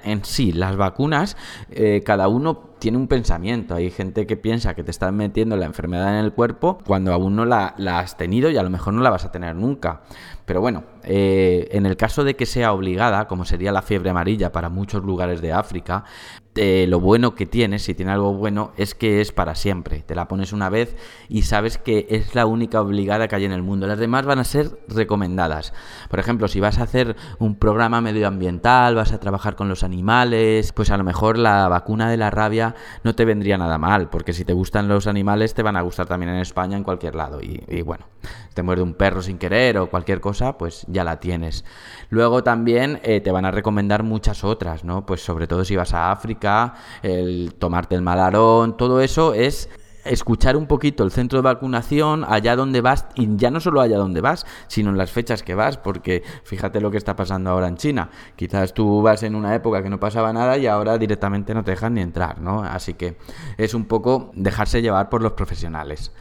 en 0.03 0.23
sí, 0.23 0.51
las 0.51 0.75
vacunas, 0.77 1.37
eh, 1.71 2.03
cada 2.05 2.27
uno 2.27 2.69
tiene 2.79 2.97
un 2.97 3.07
pensamiento. 3.07 3.75
Hay 3.75 3.91
gente 3.91 4.25
que 4.25 4.37
piensa 4.37 4.73
que 4.73 4.83
te 4.83 4.91
están 4.91 5.15
metiendo 5.15 5.57
la 5.57 5.65
enfermedad 5.65 6.17
en 6.17 6.23
el 6.23 6.33
cuerpo 6.33 6.79
cuando 6.85 7.13
aún 7.13 7.35
no 7.35 7.45
la, 7.45 7.75
has 7.77 8.17
tenido 8.17 8.49
y 8.49 8.57
a 8.57 8.63
lo 8.63 8.69
mejor 8.69 8.93
no 8.93 9.01
la 9.01 9.09
vas 9.09 9.25
a 9.25 9.31
tener 9.31 9.55
nunca. 9.55 10.01
Pero 10.45 10.61
bueno, 10.61 10.83
eh, 11.03 11.67
en 11.71 11.85
el 11.85 11.97
caso 11.97 12.23
de 12.23 12.35
que 12.35 12.45
sea 12.45 12.73
obligada, 12.73 13.27
como 13.27 13.45
sería 13.45 13.71
la 13.71 13.81
fiebre 13.81 14.09
amarilla 14.09 14.51
para 14.51 14.69
muchos 14.69 15.03
lugares 15.03 15.41
de 15.41 15.51
África, 15.51 16.05
eh, 16.61 16.87
lo 16.89 16.99
bueno 16.99 17.35
que 17.35 17.45
tiene, 17.45 17.79
si 17.79 17.93
tiene 17.93 18.11
algo 18.11 18.33
bueno, 18.33 18.73
es 18.75 18.93
que 18.93 19.21
es 19.21 19.31
para 19.31 19.55
siempre. 19.55 20.03
Te 20.05 20.13
la 20.13 20.27
pones 20.27 20.51
una 20.51 20.67
vez 20.67 20.93
y 21.29 21.43
sabes 21.43 21.77
que 21.77 22.05
es 22.09 22.35
la 22.35 22.45
única 22.45 22.81
obligada 22.81 23.29
que 23.29 23.37
hay 23.37 23.45
en 23.45 23.53
el 23.53 23.63
mundo. 23.63 23.87
Las 23.87 23.97
demás 23.97 24.25
van 24.25 24.39
a 24.39 24.43
ser 24.43 24.77
recomendadas. 24.89 25.71
Por 26.09 26.19
ejemplo, 26.19 26.49
si 26.49 26.59
vas 26.59 26.77
a 26.79 26.83
hacer 26.83 27.15
un 27.39 27.55
programa 27.55 28.01
medioambiental, 28.01 28.93
vas 28.93 29.13
a 29.13 29.21
trabajar 29.21 29.55
con 29.55 29.69
los 29.69 29.83
animales, 29.83 30.73
pues 30.73 30.89
a 30.91 30.97
lo 30.97 31.05
mejor 31.05 31.37
la 31.37 31.69
vacuna 31.69 32.11
de 32.11 32.17
la 32.17 32.29
rabia 32.29 32.75
no 33.05 33.15
te 33.15 33.23
vendría 33.23 33.57
nada 33.57 33.77
mal, 33.77 34.09
porque 34.09 34.33
si 34.33 34.43
te 34.43 34.51
gustan 34.51 34.89
los 34.89 35.07
animales 35.07 35.53
te 35.53 35.63
van 35.63 35.77
a 35.77 35.81
gustar 35.81 36.07
también 36.07 36.33
en 36.33 36.41
España, 36.41 36.75
en 36.75 36.83
cualquier 36.83 37.15
lado. 37.15 37.39
Y, 37.41 37.83
bueno, 37.83 38.03
te 38.53 38.63
muerde 38.63 38.83
un 38.83 38.95
perro 38.95 39.21
sin 39.21 39.37
querer 39.37 39.77
o 39.77 39.89
cualquier 39.89 40.19
cosa, 40.19 40.57
pues 40.57 40.85
ya 40.89 41.05
la 41.05 41.21
tienes. 41.21 41.63
Luego 42.09 42.43
también 42.43 42.99
eh, 43.03 43.21
te 43.21 43.31
van 43.31 43.45
a 43.45 43.51
recomendar 43.51 44.03
muchas 44.03 44.43
otras, 44.43 44.83
¿no? 44.83 45.05
Pues 45.05 45.23
sobre 45.23 45.47
todo 45.47 45.63
si 45.63 45.77
vas 45.77 45.93
a 45.93 46.11
África, 46.11 46.48
el 47.03 47.53
tomarte 47.57 47.95
el 47.95 48.01
malarón, 48.01 48.77
todo 48.77 49.01
eso 49.01 49.33
es 49.33 49.69
escuchar 50.05 50.57
un 50.57 50.65
poquito 50.65 51.03
el 51.03 51.11
centro 51.11 51.37
de 51.37 51.43
vacunación 51.43 52.25
allá 52.27 52.55
donde 52.55 52.81
vas 52.81 53.05
y 53.15 53.27
ya 53.35 53.51
no 53.51 53.59
solo 53.59 53.81
allá 53.81 53.97
donde 53.97 54.21
vas, 54.21 54.45
sino 54.67 54.89
en 54.89 54.97
las 54.97 55.11
fechas 55.11 55.43
que 55.43 55.55
vas, 55.55 55.77
porque 55.77 56.23
fíjate 56.43 56.81
lo 56.81 56.91
que 56.91 56.97
está 56.97 57.15
pasando 57.15 57.49
ahora 57.49 57.67
en 57.67 57.77
China. 57.77 58.09
Quizás 58.35 58.73
tú 58.73 59.01
vas 59.01 59.23
en 59.23 59.35
una 59.35 59.53
época 59.55 59.83
que 59.83 59.89
no 59.89 59.99
pasaba 59.99 60.33
nada 60.33 60.57
y 60.57 60.67
ahora 60.67 60.97
directamente 60.97 61.53
no 61.53 61.63
te 61.63 61.71
dejan 61.71 61.93
ni 61.93 62.01
entrar, 62.01 62.41
¿no? 62.41 62.63
Así 62.63 62.93
que 62.93 63.17
es 63.57 63.73
un 63.73 63.85
poco 63.85 64.31
dejarse 64.33 64.81
llevar 64.81 65.09
por 65.09 65.21
los 65.21 65.33
profesionales. 65.33 66.11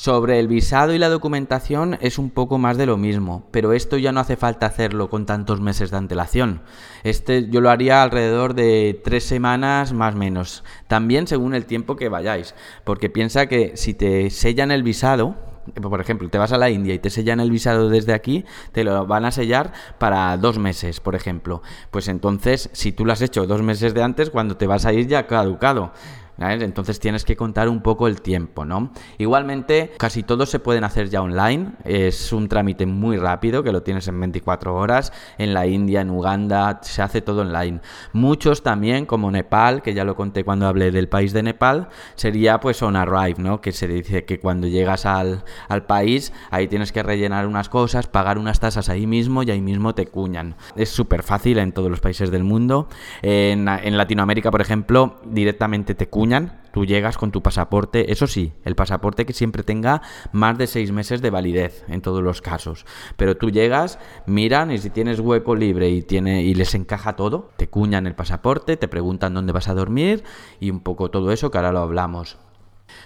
Sobre 0.00 0.40
el 0.40 0.48
visado 0.48 0.94
y 0.94 0.98
la 0.98 1.10
documentación 1.10 1.98
es 2.00 2.18
un 2.18 2.30
poco 2.30 2.56
más 2.56 2.78
de 2.78 2.86
lo 2.86 2.96
mismo, 2.96 3.46
pero 3.50 3.74
esto 3.74 3.98
ya 3.98 4.12
no 4.12 4.20
hace 4.20 4.36
falta 4.36 4.64
hacerlo 4.64 5.10
con 5.10 5.26
tantos 5.26 5.60
meses 5.60 5.90
de 5.90 5.98
antelación. 5.98 6.62
Este 7.04 7.50
yo 7.50 7.60
lo 7.60 7.68
haría 7.68 8.02
alrededor 8.02 8.54
de 8.54 8.98
tres 9.04 9.24
semanas 9.24 9.92
más 9.92 10.14
o 10.14 10.16
menos, 10.16 10.64
también 10.88 11.26
según 11.26 11.54
el 11.54 11.66
tiempo 11.66 11.96
que 11.96 12.08
vayáis, 12.08 12.54
porque 12.84 13.10
piensa 13.10 13.44
que 13.44 13.76
si 13.76 13.92
te 13.92 14.30
sellan 14.30 14.70
el 14.70 14.82
visado, 14.82 15.36
por 15.82 16.00
ejemplo, 16.00 16.30
te 16.30 16.38
vas 16.38 16.52
a 16.52 16.58
la 16.58 16.70
India 16.70 16.94
y 16.94 16.98
te 16.98 17.10
sellan 17.10 17.38
el 17.38 17.50
visado 17.50 17.90
desde 17.90 18.14
aquí, 18.14 18.46
te 18.72 18.84
lo 18.84 19.06
van 19.06 19.26
a 19.26 19.30
sellar 19.30 19.74
para 19.98 20.34
dos 20.38 20.58
meses, 20.58 21.00
por 21.00 21.14
ejemplo. 21.14 21.60
Pues 21.90 22.08
entonces, 22.08 22.70
si 22.72 22.92
tú 22.92 23.04
lo 23.04 23.12
has 23.12 23.20
hecho 23.20 23.46
dos 23.46 23.60
meses 23.60 23.92
de 23.92 24.02
antes, 24.02 24.30
cuando 24.30 24.56
te 24.56 24.66
vas 24.66 24.86
a 24.86 24.94
ir 24.94 25.06
ya 25.06 25.26
caducado. 25.26 25.92
Entonces 26.40 26.98
tienes 27.00 27.26
que 27.26 27.36
contar 27.36 27.68
un 27.68 27.82
poco 27.82 28.08
el 28.08 28.22
tiempo, 28.22 28.64
¿no? 28.64 28.92
Igualmente, 29.18 29.92
casi 29.98 30.22
todos 30.22 30.48
se 30.48 30.58
pueden 30.58 30.84
hacer 30.84 31.10
ya 31.10 31.20
online. 31.20 31.72
Es 31.84 32.32
un 32.32 32.48
trámite 32.48 32.86
muy 32.86 33.18
rápido 33.18 33.62
que 33.62 33.72
lo 33.72 33.82
tienes 33.82 34.08
en 34.08 34.18
24 34.18 34.74
horas. 34.74 35.12
En 35.36 35.52
la 35.52 35.66
India, 35.66 36.00
en 36.00 36.08
Uganda, 36.08 36.80
se 36.82 37.02
hace 37.02 37.20
todo 37.20 37.42
online. 37.42 37.80
Muchos 38.14 38.62
también, 38.62 39.04
como 39.04 39.30
Nepal, 39.30 39.82
que 39.82 39.92
ya 39.92 40.04
lo 40.04 40.16
conté 40.16 40.42
cuando 40.42 40.66
hablé 40.66 40.90
del 40.90 41.10
país 41.10 41.34
de 41.34 41.42
Nepal, 41.42 41.88
sería 42.14 42.58
pues 42.58 42.82
on 42.82 42.96
arrive, 42.96 43.34
¿no? 43.36 43.60
Que 43.60 43.72
se 43.72 43.86
dice 43.86 44.24
que 44.24 44.40
cuando 44.40 44.66
llegas 44.66 45.04
al, 45.04 45.44
al 45.68 45.84
país, 45.84 46.32
ahí 46.50 46.68
tienes 46.68 46.90
que 46.90 47.02
rellenar 47.02 47.46
unas 47.46 47.68
cosas, 47.68 48.06
pagar 48.06 48.38
unas 48.38 48.60
tasas 48.60 48.88
ahí 48.88 49.06
mismo 49.06 49.42
y 49.42 49.50
ahí 49.50 49.60
mismo 49.60 49.94
te 49.94 50.06
cuñan. 50.06 50.56
Es 50.74 50.88
súper 50.88 51.22
fácil 51.22 51.58
en 51.58 51.72
todos 51.72 51.90
los 51.90 52.00
países 52.00 52.30
del 52.30 52.44
mundo. 52.44 52.88
En, 53.20 53.68
en 53.68 53.98
Latinoamérica, 53.98 54.50
por 54.50 54.62
ejemplo, 54.62 55.20
directamente 55.26 55.94
te 55.94 56.08
cuñan 56.08 56.29
tú 56.72 56.86
llegas 56.86 57.18
con 57.18 57.32
tu 57.32 57.42
pasaporte, 57.42 58.12
eso 58.12 58.26
sí, 58.26 58.52
el 58.64 58.74
pasaporte 58.74 59.26
que 59.26 59.32
siempre 59.32 59.62
tenga 59.62 60.02
más 60.32 60.56
de 60.56 60.66
seis 60.66 60.92
meses 60.92 61.20
de 61.20 61.30
validez 61.30 61.84
en 61.88 62.00
todos 62.00 62.22
los 62.22 62.40
casos. 62.40 62.86
Pero 63.16 63.36
tú 63.36 63.50
llegas, 63.50 63.98
miran 64.26 64.70
y 64.70 64.78
si 64.78 64.90
tienes 64.90 65.20
hueco 65.20 65.54
libre 65.56 65.90
y, 65.90 66.02
tiene, 66.02 66.42
y 66.42 66.54
les 66.54 66.74
encaja 66.74 67.16
todo, 67.16 67.50
te 67.56 67.68
cuñan 67.68 68.06
el 68.06 68.14
pasaporte, 68.14 68.76
te 68.76 68.88
preguntan 68.88 69.34
dónde 69.34 69.52
vas 69.52 69.68
a 69.68 69.74
dormir 69.74 70.22
y 70.60 70.70
un 70.70 70.80
poco 70.80 71.10
todo 71.10 71.32
eso 71.32 71.50
que 71.50 71.58
ahora 71.58 71.72
lo 71.72 71.80
hablamos. 71.80 72.38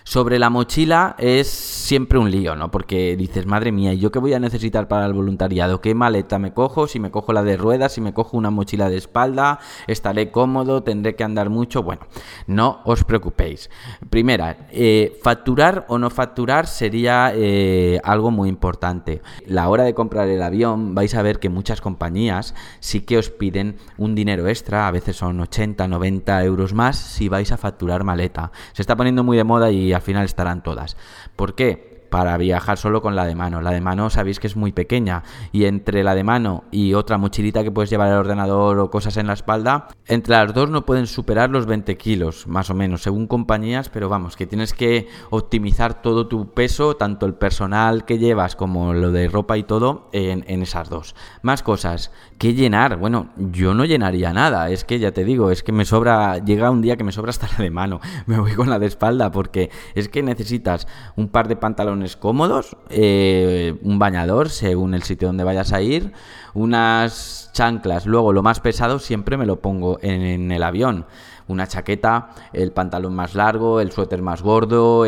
Sobre 0.06 0.38
la 0.38 0.50
mochila 0.50 1.16
es 1.18 1.48
siempre 1.48 2.18
un 2.18 2.30
lío, 2.30 2.56
¿no? 2.56 2.70
Porque 2.70 3.16
dices, 3.16 3.46
madre 3.46 3.72
mía, 3.72 3.94
¿y 3.94 3.98
yo 3.98 4.12
qué 4.12 4.18
voy 4.18 4.34
a 4.34 4.38
necesitar 4.38 4.86
para 4.86 5.06
el 5.06 5.14
voluntariado? 5.14 5.80
¿Qué 5.80 5.94
maleta 5.94 6.38
me 6.38 6.52
cojo? 6.52 6.86
Si 6.86 7.00
me 7.00 7.10
cojo 7.10 7.32
la 7.32 7.42
de 7.42 7.56
ruedas, 7.56 7.92
si 7.92 8.02
me 8.02 8.12
cojo 8.12 8.36
una 8.36 8.50
mochila 8.50 8.90
de 8.90 8.98
espalda, 8.98 9.60
estaré 9.86 10.30
cómodo, 10.30 10.82
tendré 10.82 11.16
que 11.16 11.24
andar 11.24 11.48
mucho. 11.48 11.82
Bueno, 11.82 12.02
no 12.46 12.80
os 12.84 13.04
preocupéis. 13.04 13.70
Primera, 14.10 14.68
eh, 14.70 15.18
facturar 15.22 15.86
o 15.88 15.98
no 15.98 16.10
facturar 16.10 16.66
sería 16.66 17.32
eh, 17.34 18.00
algo 18.04 18.30
muy 18.30 18.48
importante. 18.48 19.22
La 19.46 19.68
hora 19.68 19.84
de 19.84 19.94
comprar 19.94 20.28
el 20.28 20.42
avión, 20.42 20.94
vais 20.94 21.14
a 21.14 21.22
ver 21.22 21.38
que 21.38 21.48
muchas 21.48 21.80
compañías 21.80 22.54
sí 22.80 23.00
que 23.00 23.18
os 23.18 23.30
piden 23.30 23.76
un 23.96 24.14
dinero 24.14 24.48
extra, 24.48 24.86
a 24.86 24.90
veces 24.90 25.16
son 25.16 25.40
80, 25.40 25.88
90 25.88 26.44
euros 26.44 26.74
más 26.74 26.96
si 26.96 27.28
vais 27.28 27.52
a 27.52 27.56
facturar 27.56 28.04
maleta. 28.04 28.52
Se 28.72 28.82
está 28.82 28.96
poniendo 28.96 29.24
muy 29.24 29.36
de 29.36 29.44
moda 29.44 29.70
y 29.74 29.92
al 29.92 30.02
final 30.02 30.24
estarán 30.24 30.62
todas. 30.62 30.96
¿Por 31.36 31.54
qué? 31.54 31.93
Para 32.10 32.36
viajar 32.36 32.78
solo 32.78 33.02
con 33.02 33.16
la 33.16 33.24
de 33.24 33.34
mano. 33.34 33.60
La 33.60 33.70
de 33.70 33.80
mano 33.80 34.10
sabéis 34.10 34.40
que 34.40 34.46
es 34.46 34.56
muy 34.56 34.72
pequeña 34.72 35.22
y 35.52 35.64
entre 35.64 36.04
la 36.04 36.14
de 36.14 36.24
mano 36.24 36.64
y 36.70 36.94
otra 36.94 37.18
mochilita 37.18 37.62
que 37.62 37.70
puedes 37.70 37.90
llevar 37.90 38.08
el 38.08 38.18
ordenador 38.18 38.78
o 38.78 38.90
cosas 38.90 39.16
en 39.16 39.26
la 39.26 39.32
espalda, 39.32 39.88
entre 40.06 40.34
las 40.34 40.54
dos 40.54 40.70
no 40.70 40.84
pueden 40.84 41.06
superar 41.06 41.50
los 41.50 41.66
20 41.66 41.96
kilos, 41.96 42.46
más 42.46 42.70
o 42.70 42.74
menos, 42.74 43.02
según 43.02 43.26
compañías, 43.26 43.88
pero 43.88 44.08
vamos, 44.08 44.36
que 44.36 44.46
tienes 44.46 44.72
que 44.72 45.08
optimizar 45.30 46.02
todo 46.02 46.28
tu 46.28 46.52
peso, 46.52 46.96
tanto 46.96 47.26
el 47.26 47.34
personal 47.34 48.04
que 48.04 48.18
llevas 48.18 48.56
como 48.56 48.92
lo 48.92 49.10
de 49.10 49.28
ropa 49.28 49.56
y 49.56 49.62
todo, 49.62 50.08
en, 50.12 50.44
en 50.46 50.62
esas 50.62 50.90
dos. 50.90 51.14
Más 51.42 51.62
cosas, 51.62 52.12
¿qué 52.38 52.54
llenar? 52.54 52.96
Bueno, 52.96 53.30
yo 53.36 53.74
no 53.74 53.84
llenaría 53.84 54.32
nada, 54.32 54.70
es 54.70 54.84
que 54.84 54.98
ya 54.98 55.12
te 55.12 55.24
digo, 55.24 55.50
es 55.50 55.62
que 55.62 55.72
me 55.72 55.84
sobra, 55.84 56.38
llega 56.38 56.70
un 56.70 56.82
día 56.82 56.96
que 56.96 57.04
me 57.04 57.12
sobra 57.12 57.30
hasta 57.30 57.48
la 57.48 57.64
de 57.64 57.70
mano, 57.70 58.00
me 58.26 58.38
voy 58.38 58.52
con 58.52 58.70
la 58.70 58.78
de 58.78 58.86
espalda 58.86 59.30
porque 59.30 59.70
es 59.94 60.08
que 60.08 60.22
necesitas 60.22 60.86
un 61.16 61.28
par 61.28 61.48
de 61.48 61.56
pantalones 61.56 62.03
cómodos, 62.16 62.76
eh, 62.90 63.76
un 63.82 63.98
bañador 63.98 64.50
según 64.50 64.94
el 64.94 65.02
sitio 65.02 65.28
donde 65.28 65.44
vayas 65.44 65.72
a 65.72 65.80
ir, 65.80 66.12
unas 66.54 67.50
chanclas, 67.52 68.06
luego 68.06 68.32
lo 68.32 68.42
más 68.42 68.60
pesado 68.60 68.98
siempre 68.98 69.36
me 69.36 69.46
lo 69.46 69.60
pongo 69.60 69.98
en, 70.02 70.52
el 70.52 70.62
avión 70.62 71.06
una 71.46 71.66
chaqueta, 71.66 72.30
el 72.54 72.72
pantalón 72.72 73.14
más 73.14 73.34
largo, 73.34 73.80
el 73.80 73.92
suéter 73.92 74.22
más 74.22 74.40
gordo, 74.40 75.04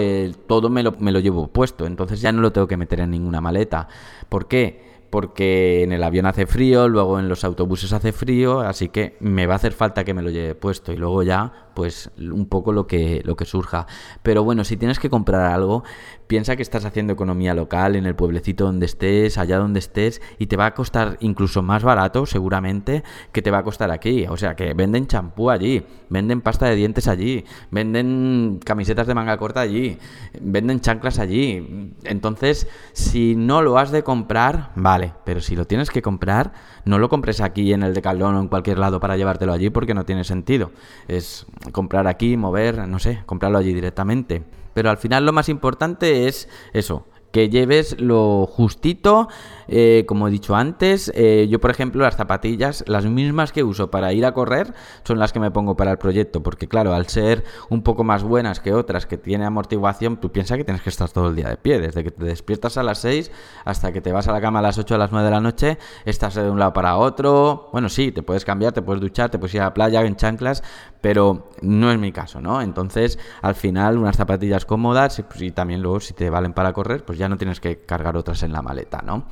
todo 0.47 0.69
me 0.69 0.83
lo, 0.83 0.93
me 0.99 1.11
lo, 1.11 1.21
llevo 1.21 1.49
puesto. 1.49 1.87
Entonces 1.87 2.21
ya 2.21 2.31
no 2.31 2.43
lo 2.43 2.53
tengo 2.53 2.67
que 2.67 2.77
meter 2.77 3.01
en 3.01 3.11
ninguna 3.11 3.41
maleta. 3.41 3.89
¿Por 4.29 4.47
qué? 4.47 4.86
Porque 5.11 5.83
en 5.83 5.93
el 5.93 6.03
avión 6.03 6.27
hace 6.27 6.47
frío, 6.47 6.89
luego 6.89 7.19
en 7.19 7.29
los 7.29 7.45
autobuses 7.45 7.93
hace 7.93 8.13
frío, 8.13 8.61
así 8.61 8.89
que 8.89 9.17
me 9.21 9.47
va 9.47 9.55
a 9.55 9.57
hacer 9.57 9.73
falta 9.73 10.05
que 10.05 10.15
me 10.15 10.23
lo 10.23 10.31
lleve 10.31 10.55
puesto 10.55 10.93
y 10.93 10.97
luego 10.97 11.23
ya 11.23 11.67
pues 11.77 12.11
un 12.19 12.47
poco 12.47 12.73
lo 12.73 12.87
que, 12.87 13.21
lo 13.25 13.37
que 13.37 13.45
surja. 13.45 13.87
Pero 14.23 14.43
bueno, 14.43 14.65
si 14.65 14.79
tienes 14.79 14.99
que 14.99 15.11
comprar 15.11 15.53
algo, 15.53 15.85
piensa 16.27 16.57
que 16.57 16.63
estás 16.63 16.87
haciendo 16.87 17.13
economía 17.13 17.53
local 17.55 17.97
en 17.97 18.07
el 18.07 18.17
pueblecito 18.17 18.65
donde 18.65 18.87
estés, 18.87 19.37
allá 19.37 19.59
donde 19.59 19.79
estés, 19.79 20.23
y 20.39 20.47
te 20.47 20.57
va 20.57 20.65
a 20.65 20.75
costar 20.75 21.19
incluso 21.21 21.63
más 21.63 21.85
barato, 21.85 22.25
seguramente, 22.25 23.05
que 23.31 23.43
te 23.43 23.51
va 23.51 23.59
a 23.59 23.63
costar 23.63 23.91
aquí. 23.91 24.27
O 24.27 24.39
sea, 24.39 24.57
que 24.57 24.73
venden 24.73 25.07
champú 25.07 25.51
allí, 25.51 25.85
venden 26.09 26.41
pasta 26.41 26.65
de 26.67 26.77
dientes 26.77 27.09
allí, 27.09 27.45
venden 27.71 28.59
camisetas 28.65 29.07
de 29.07 29.15
manga 29.15 29.37
corta 29.37 29.61
allí, 29.61 29.99
venden 30.41 30.81
chanclas 30.81 31.19
allí. 31.19 31.93
Entonces, 32.05 32.69
si 32.95 33.37
no 33.37 33.61
lo 33.61 33.77
has 33.77 33.91
de 33.91 34.03
comprar, 34.03 34.71
vale, 34.77 34.96
pero 35.25 35.41
si 35.41 35.57
lo 35.57 35.67
tienes 35.67 35.91
que 35.91 36.03
comprar, 36.03 36.53
no 36.85 36.99
lo 36.99 37.09
compres 37.09 37.41
aquí 37.41 37.73
en 37.73 37.83
el 37.83 37.95
Decathlon 37.95 38.35
o 38.35 38.41
en 38.41 38.49
cualquier 38.49 38.79
lado 38.79 39.01
para 39.01 39.17
llevártelo 39.17 39.53
allí 39.53 39.71
porque 39.71 39.95
no 39.95 40.05
tiene 40.05 40.25
sentido. 40.25 40.73
Es 41.09 41.47
comprar 41.73 42.07
aquí, 42.07 42.37
mover, 42.37 42.87
no 42.89 42.99
sé, 42.99 43.23
comprarlo 43.27 43.59
allí 43.59 43.73
directamente. 43.75 44.45
Pero 44.75 44.91
al 44.91 44.99
final 44.99 45.25
lo 45.25 45.33
más 45.33 45.49
importante 45.49 46.29
es 46.29 46.49
eso, 46.73 47.07
que 47.37 47.51
lleves 47.51 48.01
lo 48.01 48.47
justito 48.47 49.29
eh, 49.69 50.05
como 50.07 50.29
he 50.29 50.31
dicho 50.31 50.55
antes, 50.55 51.11
eh, 51.15 51.47
yo 51.51 51.61
por 51.61 51.71
ejemplo 51.71 52.03
las 52.03 52.17
zapatillas, 52.17 52.85
las 52.87 53.07
mismas 53.07 53.53
que 53.53 53.65
uso 53.65 53.91
para 53.91 54.13
ir 54.13 54.25
a 54.25 54.33
correr, 54.33 54.75
son 55.05 55.19
las 55.19 55.33
que 55.33 55.41
me 55.41 55.51
pongo 55.51 55.77
para 55.77 55.91
el 55.91 55.99
proyecto, 55.99 56.43
porque 56.43 56.69
claro, 56.69 56.95
al 56.95 57.07
ser 57.09 57.45
un 57.69 57.83
poco 57.83 58.05
más 58.05 58.23
buenas 58.23 58.61
que 58.61 58.73
otras 58.73 59.07
que 59.07 59.19
tiene 59.19 59.45
amortiguación, 59.45 60.19
tú 60.19 60.31
piensas 60.31 60.57
que 60.59 60.65
tienes 60.65 60.83
que 60.83 60.91
estar 60.91 61.11
todo 61.11 61.29
el 61.29 61.37
día 61.37 61.49
de 61.49 61.57
pie, 61.57 61.81
desde 61.81 62.05
que 62.05 62.11
te 62.11 62.25
despiertas 62.25 62.77
a 62.77 62.83
las 62.83 62.99
6 62.99 63.31
hasta 63.65 63.93
que 63.93 64.01
te 64.01 64.13
vas 64.13 64.29
a 64.29 64.33
la 64.33 64.41
cama 64.41 64.61
a 64.61 64.63
las 64.63 64.79
8 64.79 64.95
a 64.95 64.99
las 64.99 65.11
9 65.11 65.25
de 65.25 65.31
la 65.31 65.41
noche, 65.41 65.79
estás 66.05 66.35
de 66.35 66.49
un 66.49 66.59
lado 66.59 66.73
para 66.73 66.97
otro, 66.97 67.69
bueno, 67.73 67.89
sí, 67.89 68.13
te 68.13 68.23
puedes 68.23 68.45
cambiar, 68.45 68.73
te 68.73 68.83
puedes 68.83 69.01
duchar, 69.01 69.31
te 69.31 69.39
puedes 69.39 69.55
ir 69.55 69.63
a 69.63 69.65
la 69.65 69.75
playa 69.75 70.03
en 70.03 70.17
chanclas, 70.17 70.63
pero 71.01 71.51
no 71.61 71.91
es 71.91 71.99
mi 71.99 72.13
caso, 72.13 72.41
¿no? 72.41 72.63
Entonces, 72.63 73.19
al 73.43 73.55
final, 73.55 73.99
unas 73.99 74.17
zapatillas 74.17 74.65
cómodas 74.65 75.23
pues, 75.29 75.43
y 75.43 75.51
también 75.51 75.83
luego 75.83 76.01
si 76.01 76.15
te 76.15 76.31
valen 76.31 76.53
para 76.53 76.73
correr, 76.73 77.05
pues 77.05 77.19
ya 77.19 77.26
no 77.29 77.37
tienes 77.37 77.61
que 77.61 77.79
cargar 77.79 78.17
otras 78.17 78.43
en 78.43 78.53
la 78.53 78.63
maleta, 78.63 79.03
¿no? 79.05 79.27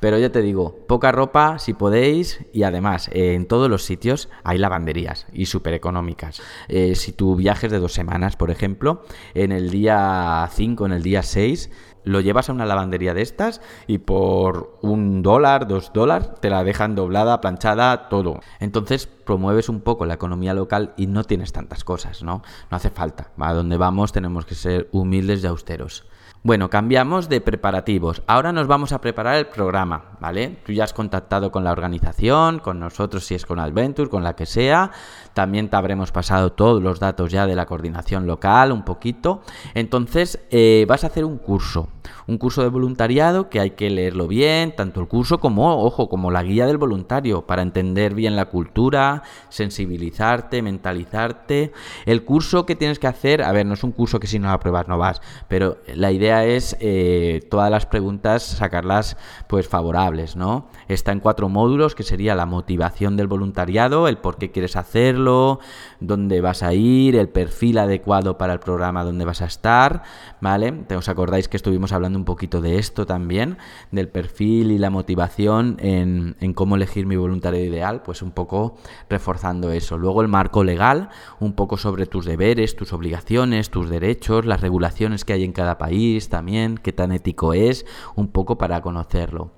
Pero 0.00 0.18
ya 0.18 0.30
te 0.30 0.42
digo, 0.42 0.84
poca 0.86 1.12
ropa 1.12 1.58
si 1.58 1.74
podéis 1.74 2.44
y 2.52 2.64
además 2.64 3.08
eh, 3.12 3.34
en 3.34 3.46
todos 3.46 3.70
los 3.70 3.84
sitios 3.84 4.28
hay 4.44 4.58
lavanderías 4.58 5.26
y 5.32 5.46
súper 5.46 5.74
económicas. 5.74 6.42
Eh, 6.68 6.94
si 6.94 7.12
tu 7.12 7.36
viaje 7.36 7.66
es 7.66 7.72
de 7.72 7.78
dos 7.78 7.92
semanas, 7.92 8.36
por 8.36 8.50
ejemplo, 8.50 9.04
en 9.34 9.52
el 9.52 9.70
día 9.70 10.48
5, 10.52 10.86
en 10.86 10.92
el 10.92 11.02
día 11.02 11.22
6, 11.22 11.70
lo 12.04 12.20
llevas 12.20 12.48
a 12.48 12.52
una 12.52 12.66
lavandería 12.66 13.14
de 13.14 13.22
estas 13.22 13.60
y 13.86 13.98
por 13.98 14.78
un 14.82 15.22
dólar, 15.22 15.68
dos 15.68 15.92
dólares, 15.92 16.30
te 16.40 16.50
la 16.50 16.64
dejan 16.64 16.94
doblada, 16.94 17.40
planchada, 17.40 18.08
todo. 18.08 18.40
Entonces 18.60 19.06
promueves 19.06 19.68
un 19.68 19.80
poco 19.80 20.06
la 20.06 20.14
economía 20.14 20.54
local 20.54 20.94
y 20.96 21.06
no 21.06 21.24
tienes 21.24 21.52
tantas 21.52 21.84
cosas, 21.84 22.22
¿no? 22.22 22.42
No 22.70 22.76
hace 22.76 22.90
falta. 22.90 23.30
A 23.38 23.52
donde 23.54 23.76
vamos 23.76 24.12
tenemos 24.12 24.46
que 24.46 24.54
ser 24.54 24.88
humildes 24.92 25.42
y 25.42 25.46
austeros. 25.46 26.04
Bueno, 26.44 26.70
cambiamos 26.70 27.28
de 27.28 27.40
preparativos. 27.40 28.22
Ahora 28.26 28.50
nos 28.50 28.66
vamos 28.66 28.90
a 28.90 29.00
preparar 29.00 29.36
el 29.36 29.46
programa, 29.46 30.16
¿vale? 30.18 30.58
Tú 30.66 30.72
ya 30.72 30.82
has 30.82 30.92
contactado 30.92 31.52
con 31.52 31.62
la 31.62 31.70
organización, 31.70 32.58
con 32.58 32.80
nosotros 32.80 33.24
si 33.24 33.36
es 33.36 33.46
con 33.46 33.60
Adventure, 33.60 34.10
con 34.10 34.24
la 34.24 34.34
que 34.34 34.44
sea. 34.44 34.90
También 35.34 35.70
te 35.70 35.76
habremos 35.76 36.10
pasado 36.10 36.50
todos 36.50 36.82
los 36.82 36.98
datos 36.98 37.30
ya 37.30 37.46
de 37.46 37.54
la 37.54 37.66
coordinación 37.66 38.26
local, 38.26 38.72
un 38.72 38.84
poquito. 38.84 39.42
Entonces, 39.74 40.40
eh, 40.50 40.84
vas 40.88 41.04
a 41.04 41.06
hacer 41.06 41.24
un 41.24 41.38
curso 41.38 41.88
un 42.26 42.38
curso 42.38 42.62
de 42.62 42.68
voluntariado 42.68 43.48
que 43.48 43.60
hay 43.60 43.70
que 43.70 43.90
leerlo 43.90 44.28
bien, 44.28 44.74
tanto 44.74 45.00
el 45.00 45.08
curso 45.08 45.40
como, 45.40 45.84
ojo, 45.84 46.08
como 46.08 46.30
la 46.30 46.42
guía 46.42 46.66
del 46.66 46.78
voluntario, 46.78 47.46
para 47.46 47.62
entender 47.62 48.14
bien 48.14 48.36
la 48.36 48.46
cultura, 48.46 49.22
sensibilizarte, 49.48 50.62
mentalizarte. 50.62 51.72
El 52.06 52.24
curso 52.24 52.66
que 52.66 52.76
tienes 52.76 52.98
que 52.98 53.06
hacer, 53.06 53.42
a 53.42 53.52
ver, 53.52 53.66
no 53.66 53.74
es 53.74 53.84
un 53.84 53.92
curso 53.92 54.20
que 54.20 54.26
si 54.26 54.38
no 54.38 54.48
lo 54.48 54.54
apruebas 54.54 54.88
no 54.88 54.98
vas, 54.98 55.20
pero 55.48 55.78
la 55.94 56.12
idea 56.12 56.31
es 56.40 56.76
eh, 56.80 57.40
todas 57.50 57.70
las 57.70 57.86
preguntas 57.86 58.42
sacarlas 58.42 59.16
pues 59.46 59.68
favorables, 59.68 60.36
¿no? 60.36 60.68
Está 60.88 61.12
en 61.12 61.20
cuatro 61.20 61.48
módulos, 61.48 61.94
que 61.94 62.02
sería 62.02 62.34
la 62.34 62.46
motivación 62.46 63.16
del 63.16 63.26
voluntariado, 63.26 64.08
el 64.08 64.18
por 64.18 64.36
qué 64.36 64.50
quieres 64.50 64.76
hacerlo, 64.76 65.60
dónde 66.00 66.40
vas 66.40 66.62
a 66.62 66.72
ir, 66.74 67.16
el 67.16 67.28
perfil 67.28 67.78
adecuado 67.78 68.38
para 68.38 68.54
el 68.54 68.60
programa 68.60 69.04
donde 69.04 69.24
vas 69.24 69.42
a 69.42 69.46
estar, 69.46 70.02
¿vale? 70.40 70.84
¿Os 70.96 71.08
acordáis 71.08 71.48
que 71.48 71.56
estuvimos 71.56 71.92
hablando 71.92 72.18
un 72.18 72.24
poquito 72.24 72.60
de 72.60 72.78
esto 72.78 73.06
también, 73.06 73.58
del 73.90 74.08
perfil 74.08 74.72
y 74.72 74.78
la 74.78 74.90
motivación 74.90 75.76
en, 75.80 76.36
en 76.40 76.54
cómo 76.54 76.76
elegir 76.76 77.06
mi 77.06 77.16
voluntario 77.16 77.64
ideal, 77.64 78.02
pues 78.02 78.22
un 78.22 78.30
poco 78.30 78.76
reforzando 79.08 79.70
eso. 79.70 79.98
Luego 79.98 80.22
el 80.22 80.28
marco 80.28 80.64
legal, 80.64 81.10
un 81.40 81.54
poco 81.54 81.76
sobre 81.76 82.06
tus 82.06 82.24
deberes, 82.24 82.76
tus 82.76 82.92
obligaciones, 82.92 83.70
tus 83.70 83.90
derechos, 83.90 84.46
las 84.46 84.60
regulaciones 84.60 85.24
que 85.24 85.32
hay 85.32 85.44
en 85.44 85.52
cada 85.52 85.78
país 85.78 86.21
también, 86.28 86.78
qué 86.78 86.92
tan 86.92 87.12
ético 87.12 87.54
es, 87.54 87.86
un 88.14 88.28
poco 88.28 88.58
para 88.58 88.80
conocerlo. 88.80 89.52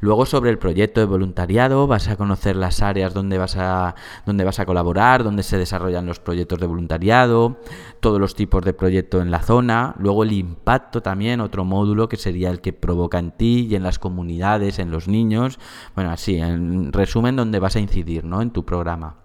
Luego 0.00 0.26
sobre 0.26 0.50
el 0.50 0.58
proyecto 0.58 1.00
de 1.00 1.06
voluntariado, 1.06 1.86
vas 1.86 2.08
a 2.08 2.16
conocer 2.16 2.56
las 2.56 2.82
áreas 2.82 3.14
donde 3.14 3.38
vas 3.38 3.56
a, 3.56 3.94
donde 4.26 4.44
vas 4.44 4.60
a 4.60 4.66
colaborar, 4.66 5.24
donde 5.24 5.42
se 5.42 5.58
desarrollan 5.58 6.06
los 6.06 6.20
proyectos 6.20 6.58
de 6.58 6.66
voluntariado, 6.66 7.58
todos 8.00 8.20
los 8.20 8.34
tipos 8.34 8.64
de 8.64 8.72
proyecto 8.72 9.20
en 9.20 9.30
la 9.30 9.40
zona, 9.40 9.94
luego 9.98 10.22
el 10.22 10.32
impacto 10.32 11.02
también, 11.02 11.40
otro 11.40 11.64
módulo 11.64 12.08
que 12.08 12.16
sería 12.16 12.50
el 12.50 12.60
que 12.60 12.72
provoca 12.72 13.18
en 13.18 13.32
ti 13.32 13.66
y 13.70 13.74
en 13.74 13.82
las 13.82 13.98
comunidades, 13.98 14.78
en 14.78 14.90
los 14.90 15.08
niños. 15.08 15.58
Bueno, 15.94 16.10
así, 16.10 16.36
en 16.36 16.92
resumen, 16.92 17.36
donde 17.36 17.58
vas 17.58 17.76
a 17.76 17.80
incidir, 17.80 18.24
¿no? 18.24 18.42
En 18.42 18.50
tu 18.50 18.64
programa. 18.64 19.16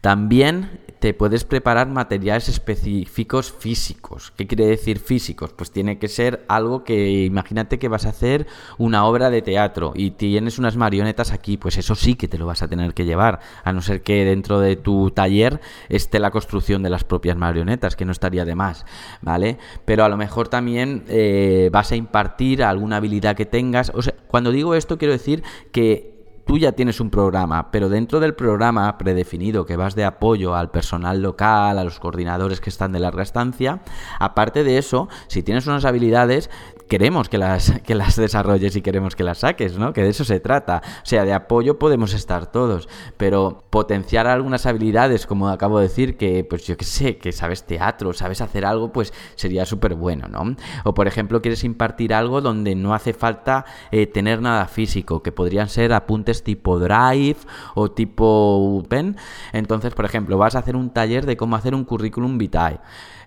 También 0.00 0.80
te 1.00 1.14
puedes 1.14 1.44
preparar 1.44 1.88
materiales 1.88 2.48
específicos 2.48 3.52
físicos. 3.52 4.32
¿Qué 4.36 4.46
quiere 4.46 4.66
decir 4.66 4.98
físicos? 4.98 5.52
Pues 5.52 5.70
tiene 5.70 5.98
que 5.98 6.08
ser 6.08 6.44
algo 6.46 6.84
que, 6.84 7.24
imagínate 7.24 7.78
que 7.78 7.88
vas 7.88 8.04
a 8.04 8.10
hacer 8.10 8.46
una 8.76 9.06
obra 9.06 9.30
de 9.30 9.40
teatro 9.40 9.92
y 9.94 10.12
tienes 10.12 10.58
unas 10.58 10.76
marionetas 10.76 11.32
aquí, 11.32 11.56
pues 11.56 11.78
eso 11.78 11.94
sí 11.94 12.16
que 12.16 12.28
te 12.28 12.36
lo 12.36 12.46
vas 12.46 12.62
a 12.62 12.68
tener 12.68 12.92
que 12.92 13.06
llevar, 13.06 13.40
a 13.64 13.72
no 13.72 13.80
ser 13.80 14.02
que 14.02 14.26
dentro 14.26 14.60
de 14.60 14.76
tu 14.76 15.10
taller 15.10 15.60
esté 15.88 16.18
la 16.18 16.30
construcción 16.30 16.82
de 16.82 16.90
las 16.90 17.04
propias 17.04 17.36
marionetas, 17.36 17.96
que 17.96 18.04
no 18.04 18.12
estaría 18.12 18.44
de 18.44 18.54
más, 18.54 18.84
¿vale? 19.22 19.58
Pero 19.86 20.04
a 20.04 20.08
lo 20.10 20.18
mejor 20.18 20.48
también 20.48 21.04
eh, 21.08 21.70
vas 21.72 21.92
a 21.92 21.96
impartir 21.96 22.62
alguna 22.62 22.96
habilidad 22.96 23.36
que 23.36 23.46
tengas. 23.46 23.90
O 23.90 24.00
cuando 24.28 24.50
digo 24.50 24.74
esto 24.74 24.98
quiero 24.98 25.12
decir 25.12 25.42
que 25.72 26.19
tú 26.50 26.58
ya 26.58 26.72
tienes 26.72 26.98
un 26.98 27.10
programa, 27.10 27.70
pero 27.70 27.88
dentro 27.88 28.18
del 28.18 28.34
programa 28.34 28.98
predefinido 28.98 29.64
que 29.64 29.76
vas 29.76 29.94
de 29.94 30.04
apoyo 30.04 30.56
al 30.56 30.72
personal 30.72 31.22
local, 31.22 31.78
a 31.78 31.84
los 31.84 32.00
coordinadores 32.00 32.60
que 32.60 32.70
están 32.70 32.90
de 32.90 32.98
larga 32.98 33.22
estancia, 33.22 33.82
aparte 34.18 34.64
de 34.64 34.76
eso, 34.76 35.08
si 35.28 35.44
tienes 35.44 35.68
unas 35.68 35.84
habilidades, 35.84 36.50
queremos 36.90 37.28
que 37.28 37.38
las, 37.38 37.80
que 37.86 37.94
las 37.94 38.16
desarrolles 38.16 38.74
y 38.74 38.82
queremos 38.82 39.14
que 39.14 39.22
las 39.22 39.38
saques, 39.38 39.78
¿no? 39.78 39.92
Que 39.92 40.02
de 40.02 40.08
eso 40.08 40.24
se 40.24 40.40
trata. 40.40 40.82
O 41.04 41.06
sea, 41.06 41.24
de 41.24 41.32
apoyo 41.32 41.78
podemos 41.78 42.12
estar 42.12 42.50
todos, 42.50 42.88
pero 43.16 43.62
potenciar 43.70 44.26
algunas 44.26 44.66
habilidades, 44.66 45.26
como 45.26 45.48
acabo 45.48 45.78
de 45.78 45.86
decir, 45.86 46.16
que 46.16 46.42
pues 46.42 46.66
yo 46.66 46.76
que 46.76 46.84
sé, 46.84 47.16
que 47.16 47.30
sabes 47.30 47.62
teatro, 47.62 48.12
sabes 48.12 48.40
hacer 48.40 48.66
algo, 48.66 48.92
pues 48.92 49.14
sería 49.36 49.64
súper 49.66 49.94
bueno, 49.94 50.26
¿no? 50.26 50.56
O 50.82 50.94
por 50.94 51.06
ejemplo, 51.06 51.40
quieres 51.40 51.62
impartir 51.62 52.12
algo 52.12 52.40
donde 52.40 52.74
no 52.74 52.92
hace 52.92 53.12
falta 53.12 53.64
eh, 53.92 54.08
tener 54.08 54.42
nada 54.42 54.66
físico, 54.66 55.22
que 55.22 55.30
podrían 55.30 55.68
ser 55.68 55.92
apuntes 55.92 56.39
tipo 56.42 56.78
Drive 56.78 57.38
o 57.74 57.90
tipo 57.90 58.82
Pen. 58.88 59.16
Entonces, 59.52 59.94
por 59.94 60.04
ejemplo, 60.04 60.38
vas 60.38 60.54
a 60.54 60.60
hacer 60.60 60.76
un 60.76 60.90
taller 60.90 61.26
de 61.26 61.36
cómo 61.36 61.56
hacer 61.56 61.74
un 61.74 61.84
currículum 61.84 62.38
vitae. 62.38 62.80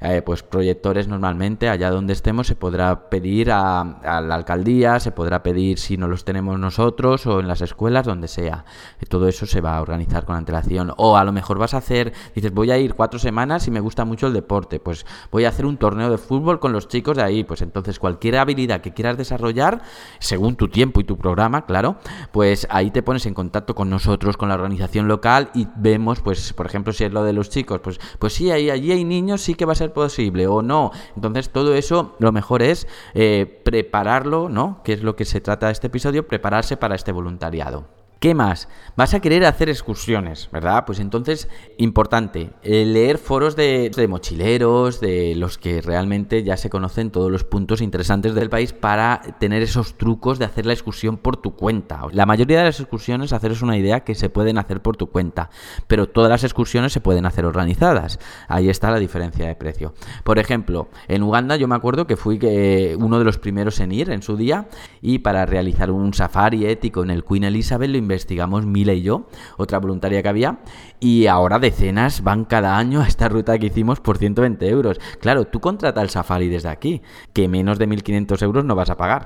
Eh, 0.05 0.21
pues 0.21 0.43
proyectores 0.43 1.07
normalmente, 1.07 1.69
allá 1.69 1.89
donde 1.89 2.11
estemos, 2.11 2.45
se 2.45 2.57
podrá 2.57 3.09
pedir 3.09 3.51
a, 3.53 4.01
la 4.03 4.35
alcaldía, 4.35 4.99
se 4.99 5.13
podrá 5.13 5.43
pedir 5.43 5.79
si 5.79 5.95
no 5.95 6.09
los 6.09 6.25
tenemos 6.25 6.59
nosotros 6.59 7.25
o 7.25 7.39
en 7.39 7.47
las 7.47 7.61
escuelas, 7.61 8.05
donde 8.05 8.27
sea. 8.27 8.65
Eh, 8.99 9.05
todo 9.05 9.29
eso 9.29 9.45
se 9.45 9.61
va 9.61 9.77
a 9.77 9.81
organizar 9.81 10.25
con 10.25 10.35
antelación. 10.35 10.93
O 10.97 11.15
a 11.15 11.23
lo 11.23 11.31
mejor 11.31 11.57
vas 11.57 11.73
a 11.73 11.77
hacer, 11.77 12.11
dices, 12.35 12.53
voy 12.53 12.71
a 12.71 12.77
ir 12.77 12.95
cuatro 12.95 13.17
semanas 13.17 13.65
y 13.69 13.71
me 13.71 13.79
gusta 13.79 14.03
mucho 14.03 14.27
el 14.27 14.33
deporte, 14.33 14.81
pues 14.81 15.05
voy 15.31 15.45
a 15.45 15.49
hacer 15.49 15.65
un 15.65 15.77
torneo 15.77 16.09
de 16.09 16.17
fútbol 16.17 16.59
con 16.59 16.73
los 16.73 16.89
chicos 16.89 17.15
de 17.15 17.23
ahí. 17.23 17.45
Pues 17.45 17.61
entonces 17.61 17.97
cualquier 17.97 18.39
habilidad 18.39 18.81
que 18.81 18.93
quieras 18.93 19.17
desarrollar, 19.17 19.83
según 20.19 20.57
tu 20.57 20.67
tiempo 20.67 20.99
y 20.99 21.05
tu 21.05 21.17
programa, 21.17 21.65
claro, 21.65 21.95
pues 22.33 22.67
ahí 22.69 22.91
te 22.93 23.03
pones 23.03 23.25
en 23.25 23.33
contacto 23.33 23.75
con 23.75 23.89
nosotros, 23.89 24.37
con 24.37 24.49
la 24.49 24.55
organización 24.55 25.07
local 25.07 25.49
y 25.53 25.67
vemos, 25.75 26.21
pues, 26.21 26.53
por 26.53 26.65
ejemplo, 26.65 26.93
si 26.93 27.03
es 27.03 27.11
lo 27.11 27.23
de 27.23 27.33
los 27.33 27.49
chicos, 27.49 27.81
pues, 27.81 27.99
pues 28.19 28.33
sí, 28.33 28.51
ahí, 28.51 28.69
allí 28.69 28.91
hay 28.91 29.03
niños, 29.03 29.41
sí 29.41 29.55
que 29.55 29.65
va 29.65 29.73
a 29.73 29.75
ser 29.75 29.91
posible 29.91 30.47
o 30.47 30.61
no. 30.61 30.91
Entonces 31.15 31.49
todo 31.49 31.75
eso 31.75 32.15
lo 32.19 32.31
mejor 32.31 32.61
es 32.61 32.87
eh, 33.13 33.61
prepararlo, 33.65 34.47
¿no? 34.47 34.81
Que 34.83 34.93
es 34.93 35.03
lo 35.03 35.15
que 35.15 35.25
se 35.25 35.41
trata 35.41 35.65
de 35.65 35.73
este 35.73 35.87
episodio, 35.87 36.27
prepararse 36.27 36.77
para 36.77 36.95
este 36.95 37.11
voluntariado. 37.11 38.02
¿Qué 38.23 38.33
más? 38.33 38.69
Vas 38.95 39.13
a 39.13 39.19
querer 39.19 39.43
hacer 39.43 39.67
excursiones, 39.67 40.47
¿verdad? 40.49 40.85
Pues 40.85 41.01
entonces, 41.01 41.49
importante, 41.77 42.51
eh, 42.61 42.85
leer 42.85 43.17
foros 43.17 43.57
de, 43.57 43.91
mochileros, 44.07 45.01
de 45.01 45.35
los 45.35 45.57
que 45.57 45.81
realmente 45.81 46.41
ya 46.41 46.55
se 46.55 46.69
conocen 46.69 47.11
todos 47.11 47.29
los 47.29 47.43
puntos 47.43 47.81
interesantes 47.81 48.33
del 48.33 48.49
país 48.49 48.71
para 48.71 49.21
tener 49.41 49.61
esos 49.61 49.97
trucos 49.97 50.39
de 50.39 50.45
hacer 50.45 50.65
la 50.65 50.71
excursión 50.71 51.17
por 51.17 51.35
tu 51.35 51.57
cuenta. 51.57 51.99
La 52.13 52.25
mayoría 52.25 52.59
de 52.59 52.63
las 52.63 52.79
excursiones, 52.79 53.33
haceros 53.33 53.61
una 53.61 53.77
idea, 53.77 54.05
que 54.05 54.15
se 54.15 54.29
pueden 54.29 54.57
hacer 54.57 54.81
por 54.81 54.95
tu 54.95 55.07
cuenta, 55.07 55.49
pero 55.87 56.07
todas 56.07 56.29
las 56.29 56.45
excursiones 56.45 56.93
se 56.93 57.01
pueden 57.01 57.25
hacer 57.25 57.43
organizadas. 57.43 58.19
Ahí 58.47 58.69
está 58.69 58.89
la 58.89 58.99
diferencia 58.99 59.47
de 59.47 59.55
precio. 59.55 59.95
Por 60.23 60.39
ejemplo, 60.39 60.87
en 61.09 61.23
Uganda 61.23 61.57
yo 61.57 61.67
me 61.67 61.75
acuerdo 61.75 62.07
que 62.07 62.15
fui 62.15 62.39
que 62.39 62.95
uno 62.97 63.19
de 63.19 63.25
los 63.25 63.37
primeros 63.37 63.81
en 63.81 63.91
ir 63.91 64.11
en 64.11 64.21
su 64.21 64.37
día 64.37 64.69
y 65.01 65.19
para 65.19 65.45
realizar 65.45 65.91
un 65.91 66.13
safari 66.13 66.67
ético 66.67 67.03
en 67.03 67.09
el 67.09 67.25
Queen 67.25 67.43
Elizabeth 67.43 67.89
lo 67.89 67.97
investigamos 68.13 68.65
Mila 68.65 68.93
y 68.93 69.01
yo, 69.01 69.27
otra 69.57 69.79
voluntaria 69.79 70.21
que 70.21 70.29
había, 70.29 70.59
y 70.99 71.25
ahora 71.27 71.59
decenas 71.59 72.23
van 72.23 72.45
cada 72.45 72.77
año 72.77 73.01
a 73.01 73.07
esta 73.07 73.27
ruta 73.27 73.57
que 73.57 73.67
hicimos 73.67 73.99
por 73.99 74.17
120 74.17 74.69
euros. 74.69 74.99
Claro, 75.19 75.45
tú 75.45 75.59
contrata 75.59 76.01
el 76.01 76.09
Safari 76.09 76.47
desde 76.47 76.69
aquí, 76.69 77.01
que 77.33 77.47
menos 77.47 77.79
de 77.79 77.87
1.500 77.87 78.43
euros 78.43 78.65
no 78.65 78.75
vas 78.75 78.89
a 78.89 78.97
pagar. 78.97 79.25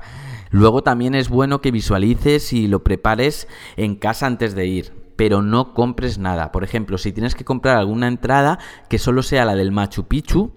Luego 0.50 0.82
también 0.82 1.14
es 1.14 1.28
bueno 1.28 1.60
que 1.60 1.70
visualices 1.70 2.52
y 2.54 2.66
lo 2.66 2.82
prepares 2.82 3.46
en 3.76 3.94
casa 3.96 4.26
antes 4.26 4.54
de 4.54 4.66
ir 4.66 5.07
pero 5.18 5.42
no 5.42 5.74
compres 5.74 6.16
nada. 6.18 6.52
Por 6.52 6.62
ejemplo, 6.62 6.96
si 6.96 7.12
tienes 7.12 7.34
que 7.34 7.44
comprar 7.44 7.76
alguna 7.76 8.06
entrada, 8.06 8.60
que 8.88 9.00
solo 9.00 9.24
sea 9.24 9.44
la 9.44 9.56
del 9.56 9.72
Machu 9.72 10.04
Picchu, 10.04 10.52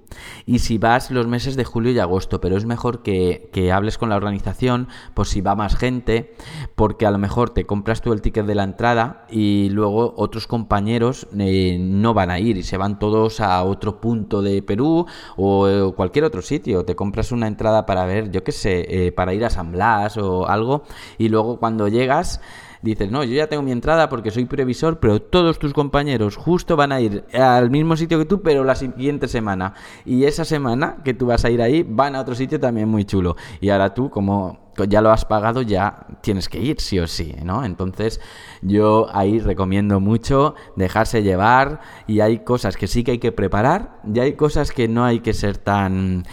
y 0.45 0.59
si 0.59 0.77
vas 0.77 1.09
los 1.09 1.25
meses 1.25 1.55
de 1.55 1.63
julio 1.63 1.91
y 1.91 1.97
agosto, 1.97 2.39
pero 2.41 2.57
es 2.57 2.65
mejor 2.65 3.01
que, 3.01 3.71
hables 3.73 3.97
con 3.97 4.09
la 4.09 4.17
organización, 4.17 4.87
por 5.15 5.25
si 5.25 5.41
va 5.41 5.55
más 5.55 5.75
gente, 5.75 6.35
porque 6.75 7.07
a 7.07 7.11
lo 7.11 7.17
mejor 7.17 7.49
te 7.49 7.65
compras 7.65 8.03
tú 8.03 8.13
el 8.13 8.21
ticket 8.21 8.45
de 8.45 8.53
la 8.53 8.63
entrada 8.63 9.25
y 9.31 9.69
luego 9.71 10.13
otros 10.15 10.45
compañeros 10.45 11.27
eh, 11.39 11.79
no 11.79 12.13
van 12.13 12.29
a 12.29 12.37
ir 12.37 12.57
y 12.57 12.61
se 12.63 12.77
van 12.77 12.99
todos 12.99 13.39
a 13.39 13.63
otro 13.63 13.99
punto 13.99 14.43
de 14.43 14.61
Perú 14.61 15.07
o, 15.37 15.67
eh, 15.67 15.91
cualquier 15.95 16.25
otro 16.25 16.43
sitio. 16.43 16.85
Te 16.85 16.95
compras 16.95 17.31
una 17.31 17.47
entrada 17.47 17.87
para 17.87 18.05
ver, 18.05 18.29
yo 18.29 18.43
qué 18.43 18.51
sé, 18.51 19.07
eh, 19.07 19.11
para 19.11 19.33
ir 19.33 19.43
a 19.43 19.49
San 19.49 19.71
Blas 19.71 20.17
o 20.17 20.47
algo, 20.47 20.83
y 21.17 21.29
luego 21.29 21.57
cuando 21.57 21.87
llegas 21.87 22.41
dices, 22.81 23.11
no, 23.11 23.23
yo 23.23 23.33
ya 23.33 23.47
tengo 23.47 23.63
mi 23.63 23.71
entrada 23.71 24.09
porque 24.09 24.31
soy 24.31 24.45
previsor, 24.45 24.99
pero 24.99 25.21
todos 25.21 25.59
tus 25.59 25.73
compañeros 25.73 26.35
justo 26.35 26.75
van 26.75 26.91
a 26.91 27.01
ir 27.01 27.25
al 27.33 27.69
mismo 27.69 27.95
sitio 27.95 28.17
que 28.19 28.25
tú, 28.25 28.41
pero 28.41 28.63
la 28.63 28.75
siguiente 28.75 29.27
semana. 29.27 29.73
Y 30.05 30.25
esa 30.25 30.45
semana 30.45 30.97
que 31.03 31.13
tú 31.13 31.27
vas 31.27 31.45
a 31.45 31.49
ir 31.49 31.61
ahí, 31.61 31.83
van 31.87 32.15
a 32.15 32.21
otro 32.21 32.35
sitio 32.35 32.59
también 32.59 32.89
muy 32.89 33.05
chulo. 33.05 33.35
Y 33.59 33.69
ahora 33.69 33.93
tú, 33.93 34.09
como 34.09 34.71
ya 34.87 35.01
lo 35.01 35.11
has 35.11 35.25
pagado, 35.25 35.61
ya 35.61 36.07
tienes 36.21 36.49
que 36.49 36.59
ir, 36.59 36.79
sí 36.79 36.99
o 36.99 37.07
sí, 37.07 37.35
¿no? 37.43 37.65
Entonces, 37.65 38.21
yo 38.61 39.07
ahí 39.13 39.39
recomiendo 39.39 39.99
mucho 39.99 40.55
dejarse 40.75 41.23
llevar 41.23 41.81
y 42.07 42.21
hay 42.21 42.39
cosas 42.39 42.77
que 42.77 42.87
sí 42.87 43.03
que 43.03 43.11
hay 43.11 43.19
que 43.19 43.31
preparar 43.31 43.99
y 44.13 44.19
hay 44.19 44.33
cosas 44.33 44.71
que 44.71 44.87
no 44.87 45.03
hay 45.03 45.19
que 45.19 45.33
ser 45.33 45.57
tan 45.57 46.23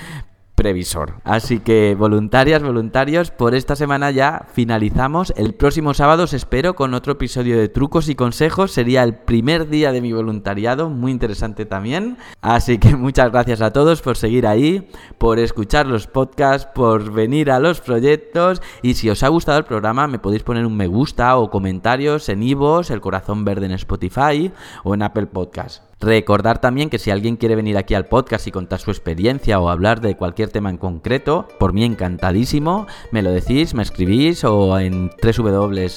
previsor. 0.59 1.15
Así 1.23 1.61
que 1.61 1.95
voluntarias, 1.97 2.65
voluntarios, 2.65 3.31
por 3.31 3.55
esta 3.55 3.77
semana 3.77 4.11
ya 4.11 4.47
finalizamos. 4.53 5.33
El 5.37 5.55
próximo 5.55 5.95
sábado 5.95 6.25
os 6.25 6.35
espero 6.35 6.75
con 6.75 6.95
otro 6.95 7.13
episodio 7.13 7.57
de 7.57 7.69
trucos 7.69 8.09
y 8.09 8.17
consejos. 8.17 8.73
Sería 8.73 9.05
el 9.05 9.15
primer 9.15 9.69
día 9.69 9.93
de 9.93 10.01
mi 10.01 10.13
voluntariado, 10.13 10.91
muy 10.91 11.13
interesante 11.13 11.65
también. 11.65 12.19
Así 12.41 12.79
que 12.79 12.97
muchas 12.97 13.31
gracias 13.31 13.61
a 13.61 13.73
todos 13.73 14.03
por 14.03 14.17
seguir 14.17 14.49
ahí, 14.49 14.91
por 15.17 15.39
escuchar 15.39 15.87
los 15.87 16.09
podcasts, 16.09 16.69
por 16.75 17.13
venir 17.13 17.53
a 17.53 17.61
los 17.61 17.81
proyectos. 17.81 18.61
Y 18.83 18.95
si 18.95 19.09
os 19.11 19.23
ha 19.23 19.29
gustado 19.29 19.59
el 19.59 19.65
programa, 19.65 20.09
me 20.09 20.19
podéis 20.19 20.43
poner 20.43 20.67
un 20.67 20.77
me 20.77 20.89
gusta 20.89 21.37
o 21.37 21.51
comentarios 21.51 22.29
en 22.29 22.43
Ivos, 22.43 22.91
el 22.91 23.01
corazón 23.01 23.45
verde 23.45 23.67
en 23.67 23.73
Spotify 23.73 24.51
o 24.83 24.95
en 24.95 25.03
Apple 25.03 25.29
Podcast. 25.29 25.88
Recordar 26.01 26.61
también 26.61 26.91
que 26.91 26.99
si 26.99 27.11
alguien 27.11 27.37
quiere 27.37 27.57
venir 27.57 27.77
aquí 27.77 27.95
al 27.95 28.07
podcast 28.07 28.47
y 28.47 28.53
contar 28.53 28.79
su 28.79 28.91
experiencia 28.91 29.59
o 29.61 29.69
hablar 29.69 30.01
de 30.01 30.17
cualquier 30.17 30.51
tema 30.51 30.71
en 30.71 30.77
concreto, 30.77 31.49
por 31.59 31.73
mí 31.73 31.85
encantadísimo, 31.85 32.87
me 33.11 33.23
lo 33.23 33.33
decís, 33.33 33.75
me 33.75 33.83
escribís 33.83 34.45
o 34.45 34.79
en 34.79 35.11
www 35.23 35.89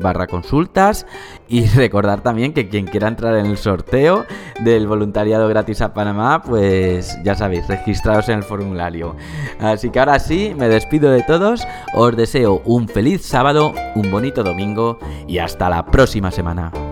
barra 0.00 0.26
consultas 0.26 1.06
y 1.48 1.66
recordar 1.76 2.22
también 2.22 2.52
que 2.52 2.68
quien 2.68 2.86
quiera 2.86 3.08
entrar 3.08 3.36
en 3.36 3.46
el 3.46 3.56
sorteo 3.56 4.26
del 4.60 4.86
voluntariado 4.86 5.48
gratis 5.48 5.80
a 5.80 5.94
Panamá, 5.94 6.42
pues 6.42 7.18
ya 7.24 7.34
sabéis, 7.34 7.66
registraros 7.68 8.28
en 8.28 8.38
el 8.38 8.44
formulario. 8.44 9.16
Así 9.58 9.90
que 9.90 10.00
ahora 10.00 10.18
sí, 10.18 10.54
me 10.56 10.68
despido 10.68 11.10
de 11.10 11.22
todos, 11.22 11.66
os 11.94 12.16
deseo 12.16 12.62
un 12.64 12.88
feliz 12.88 13.22
sábado, 13.24 13.72
un 13.94 14.10
bonito 14.10 14.42
domingo 14.42 14.98
y 15.26 15.38
hasta 15.38 15.68
la 15.68 15.86
próxima 15.86 16.30
semana. 16.30 16.89